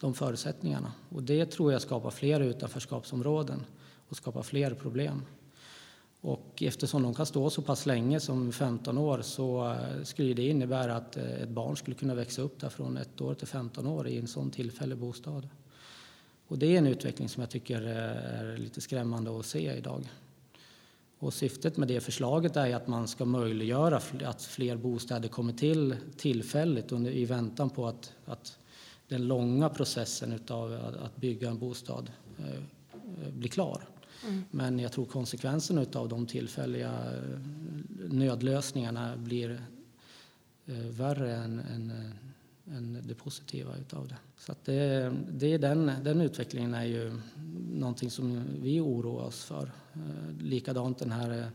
de 0.00 0.14
förutsättningarna. 0.14 0.92
Och 1.08 1.22
det 1.22 1.46
tror 1.46 1.72
jag 1.72 1.82
skapar 1.82 2.10
fler 2.10 2.40
utanförskapsområden 2.40 3.64
och 4.08 4.16
skapar 4.16 4.42
fler 4.42 4.74
problem. 4.74 5.22
Och 6.20 6.62
eftersom 6.62 7.02
de 7.02 7.14
kan 7.14 7.26
stå 7.26 7.50
så 7.50 7.62
pass 7.62 7.86
länge 7.86 8.20
som 8.20 8.52
15 8.52 8.98
år 8.98 9.22
så 9.22 9.72
eh, 9.72 10.02
skulle 10.02 10.34
det 10.34 10.48
innebära 10.48 10.96
att 10.96 11.16
eh, 11.16 11.42
ett 11.42 11.48
barn 11.48 11.76
skulle 11.76 11.96
kunna 11.96 12.14
växa 12.14 12.42
upp 12.42 12.60
där 12.60 12.68
från 12.68 12.96
ett 12.96 13.20
år 13.20 13.34
till 13.34 13.46
15 13.46 13.86
år 13.86 14.08
i 14.08 14.18
en 14.18 14.26
sån 14.26 14.50
tillfällig 14.50 14.98
bostad. 14.98 15.48
Och 16.48 16.58
det 16.58 16.74
är 16.74 16.78
en 16.78 16.86
utveckling 16.86 17.28
som 17.28 17.40
jag 17.40 17.50
tycker 17.50 17.82
eh, 17.82 18.40
är 18.40 18.56
lite 18.56 18.80
skrämmande 18.80 19.38
att 19.38 19.46
se 19.46 19.76
idag. 19.76 20.08
Och 21.18 21.34
syftet 21.34 21.76
med 21.76 21.88
det 21.88 22.00
förslaget 22.00 22.56
är 22.56 22.76
att 22.76 22.86
man 22.86 23.08
ska 23.08 23.24
möjliggöra 23.24 24.00
att 24.24 24.42
fler 24.42 24.76
bostäder 24.76 25.28
kommer 25.28 25.52
till 25.52 25.96
tillfälligt 26.16 26.92
under, 26.92 27.10
i 27.10 27.24
väntan 27.24 27.70
på 27.70 27.86
att, 27.86 28.12
att 28.24 28.58
den 29.08 29.26
långa 29.28 29.68
processen 29.68 30.40
av 30.48 30.96
att 31.04 31.16
bygga 31.16 31.48
en 31.48 31.58
bostad 31.58 32.10
eh, 32.38 32.62
blir 33.32 33.48
klar. 33.48 33.88
Mm. 34.26 34.44
Men 34.50 34.78
jag 34.78 34.92
tror 34.92 35.04
konsekvenserna 35.04 35.86
av 35.94 36.08
de 36.08 36.26
tillfälliga 36.26 36.90
eh, 36.90 37.38
nödlösningarna 38.08 39.16
blir 39.16 39.62
eh, 40.66 40.74
värre 40.74 41.36
än, 41.36 41.58
än, 41.58 42.12
än 42.66 43.02
det 43.06 43.14
positiva 43.14 43.76
utav 43.76 44.08
det. 44.08 44.16
Så 44.38 44.54
det, 44.64 45.12
det 45.30 45.52
är 45.52 45.58
den, 45.58 45.92
den 46.02 46.20
utvecklingen 46.20 46.74
är 46.74 46.84
ju 46.84 47.20
någonting 47.72 48.10
som 48.10 48.44
vi 48.62 48.80
oroar 48.80 49.24
oss 49.24 49.44
för. 49.44 49.72
Likadant 50.40 50.98
den 50.98 51.12
här 51.12 51.50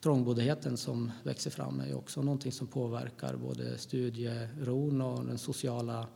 trångboddheten 0.00 0.76
som 0.76 1.12
växer 1.22 1.50
fram 1.50 1.80
är 1.80 1.94
också 1.94 2.22
någonting 2.22 2.52
som 2.52 2.66
påverkar 2.66 3.36
både 3.36 3.78
studieron 3.78 5.00
och 5.00 5.24
den 5.24 5.38
sociala 5.38 6.06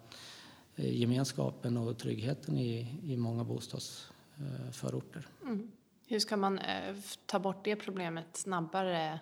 gemenskapen 0.79 1.77
och 1.77 1.99
tryggheten 1.99 2.59
i, 2.59 3.01
i 3.03 3.17
många 3.17 3.45
bostadsförorter. 3.45 5.27
Mm. 5.43 5.71
Hur 6.07 6.19
ska 6.19 6.37
man 6.37 6.61
ta 7.27 7.38
bort 7.38 7.64
det 7.64 7.77
problemet 7.77 8.27
snabbare 8.33 9.21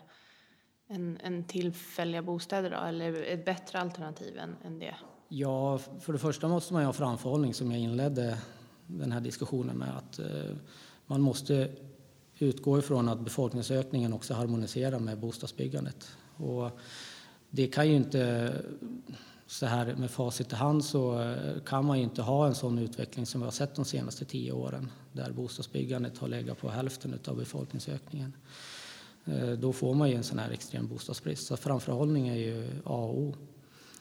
än, 0.89 1.19
än 1.23 1.45
tillfälliga 1.45 2.23
bostäder 2.23 2.71
då? 2.71 2.77
Eller 2.77 3.23
ett 3.23 3.45
bättre 3.45 3.81
alternativ 3.81 4.39
än, 4.39 4.57
än 4.65 4.79
det? 4.79 4.95
Ja, 5.29 5.79
för 5.79 6.13
det 6.13 6.19
första 6.19 6.49
måste 6.49 6.73
man 6.73 6.85
ha 6.85 6.93
framförhållning 6.93 7.55
som 7.55 7.71
jag 7.73 7.81
inledde 7.81 8.39
den 8.87 9.13
här 9.13 9.21
diskussionen 9.21 9.77
med. 9.77 9.97
Att 9.97 10.19
eh, 10.19 10.57
man 11.07 11.21
måste 11.21 11.71
utgå 12.39 12.79
ifrån 12.79 13.09
att 13.09 13.21
befolkningsökningen 13.21 14.13
också 14.13 14.35
harmoniserar 14.35 14.99
med 14.99 15.19
bostadsbyggandet. 15.19 16.17
Och 16.37 16.71
det 17.51 17.67
kan 17.67 17.89
ju 17.89 17.97
inte, 17.97 18.53
så 19.47 19.67
här 19.67 19.95
med 19.95 20.11
facit 20.11 20.53
i 20.53 20.55
hand, 20.55 20.85
så 20.85 21.21
eh, 21.21 21.61
kan 21.67 21.85
man 21.85 21.99
ju 21.99 22.05
inte 22.05 22.23
ha 22.23 22.47
en 22.47 22.55
sån 22.55 22.79
utveckling 22.79 23.27
som 23.27 23.41
vi 23.41 23.45
har 23.45 23.53
sett 23.53 23.75
de 23.75 23.85
senaste 23.85 24.25
tio 24.25 24.53
åren 24.53 24.91
där 25.13 25.31
bostadsbyggandet 25.31 26.19
har 26.19 26.29
legat 26.29 26.61
på 26.61 26.69
hälften 26.69 27.19
av 27.27 27.37
befolkningsökningen. 27.37 28.33
Eh, 29.25 29.51
då 29.51 29.73
får 29.73 29.95
man 29.95 30.11
ju 30.11 30.17
en 30.17 30.23
sån 30.23 30.39
här 30.39 30.51
extrem 30.51 30.89
bostadsbrist. 30.89 31.47
Så 31.47 31.57
framförhållning 31.57 32.29
är 32.29 32.37
ju 32.37 32.69
A 32.85 32.95
och 32.95 33.19
O. 33.19 33.35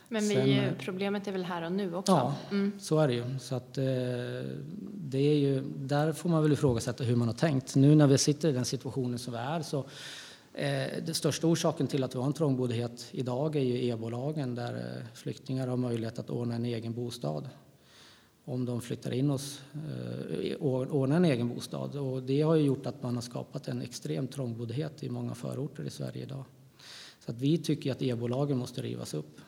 Men 0.07 0.27
vi, 0.27 0.35
Sen, 0.35 0.75
problemet 0.79 1.27
är 1.27 1.31
väl 1.31 1.45
här 1.45 1.61
och 1.65 1.71
nu 1.71 1.95
också? 1.95 2.11
Ja, 2.11 2.35
mm. 2.51 2.71
så 2.79 2.99
är 2.99 3.07
det 3.07 3.13
ju. 3.13 3.39
Så 3.39 3.55
att, 3.55 3.77
eh, 3.77 3.83
det 4.93 5.17
är 5.17 5.37
ju. 5.37 5.63
Där 5.77 6.13
får 6.13 6.29
man 6.29 6.43
väl 6.43 6.53
ifrågasätta 6.53 7.03
hur 7.03 7.15
man 7.15 7.27
har 7.27 7.35
tänkt. 7.35 7.75
Nu 7.75 7.95
när 7.95 8.07
vi 8.07 8.17
sitter 8.17 8.49
i 8.49 8.51
den 8.51 8.65
situationen 8.65 9.19
som 9.19 9.33
vi 9.33 9.39
är 9.39 9.61
så 9.61 9.85
den 11.05 11.15
största 11.15 11.47
orsaken 11.47 11.87
till 11.87 12.03
att 12.03 12.15
vi 12.15 12.19
har 12.19 12.25
en 12.25 12.33
trångboddhet 12.33 13.07
idag 13.11 13.55
är 13.55 13.61
ju 13.61 13.87
e-bolagen 13.87 14.55
där 14.55 14.75
eh, 14.75 15.05
flyktingar 15.13 15.67
har 15.67 15.77
möjlighet 15.77 16.19
att 16.19 16.29
ordna 16.29 16.55
en 16.55 16.65
egen 16.65 16.93
bostad. 16.93 17.49
om 18.47 18.65
de 18.65 18.81
flyttar 18.81 19.11
in 19.11 19.29
hos, 19.29 19.61
eh, 19.73 20.57
ordnar 20.61 21.15
en 21.15 21.25
egen 21.25 21.49
bostad. 21.49 21.95
Och 21.95 22.23
det 22.23 22.41
har 22.41 22.55
gjort 22.55 22.85
att 22.85 23.03
man 23.03 23.15
har 23.15 23.21
skapat 23.21 23.67
en 23.67 23.81
extrem 23.81 24.27
trångboddhet 24.27 25.03
i 25.03 25.09
många 25.09 25.35
förorter 25.35 25.83
i 25.83 25.89
Sverige 25.89 26.23
idag. 26.23 26.43
Så 27.19 27.31
att 27.31 27.37
vi 27.37 27.57
tycker 27.57 27.91
att 27.91 28.01
e-bolagen 28.01 28.57
måste 28.57 28.81
rivas 28.81 29.13
upp. 29.13 29.41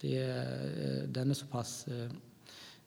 Det, 0.00 0.22
eh, 0.22 1.08
den 1.08 1.30
är 1.30 1.34
så 1.34 1.46
pass 1.46 1.88
eh, 1.88 2.10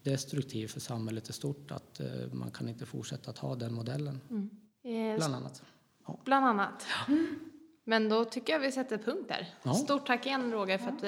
destruktiv 0.03 0.67
för 0.67 0.79
samhället 0.79 1.29
i 1.29 1.33
stort 1.33 1.71
att 1.71 1.99
eh, 1.99 2.07
man 2.31 2.51
kan 2.51 2.69
inte 2.69 2.85
fortsätta 2.85 3.31
att 3.31 3.37
ha 3.37 3.55
den 3.55 3.73
modellen. 3.73 4.21
Mm. 4.29 4.49
Bland 5.17 5.35
annat. 5.35 5.63
Ja. 6.07 6.19
Bland 6.25 6.45
annat. 6.45 6.85
Mm. 7.07 7.54
Men 7.87 8.09
då 8.09 8.25
tycker 8.25 8.53
jag 8.53 8.59
vi 8.59 8.71
sätter 8.71 8.97
punkt 8.97 9.25
där. 9.27 9.47
Ja. 9.63 9.73
Stort 9.73 10.07
tack 10.07 10.25
igen 10.25 10.51
Roger 10.51 10.77
för 10.77 10.89
att 10.89 11.03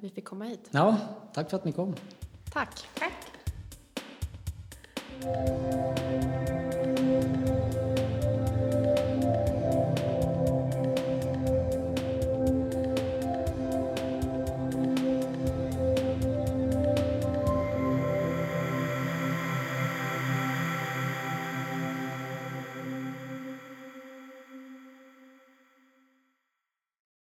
vi 0.00 0.10
fick 0.10 0.24
komma 0.24 0.44
hit. 0.44 0.68
Ja, 0.70 0.96
tack 1.32 1.50
för 1.50 1.56
att 1.56 1.64
ni 1.64 1.72
kom. 1.72 1.94
Tack. 2.52 2.88
Tack. 2.94 3.12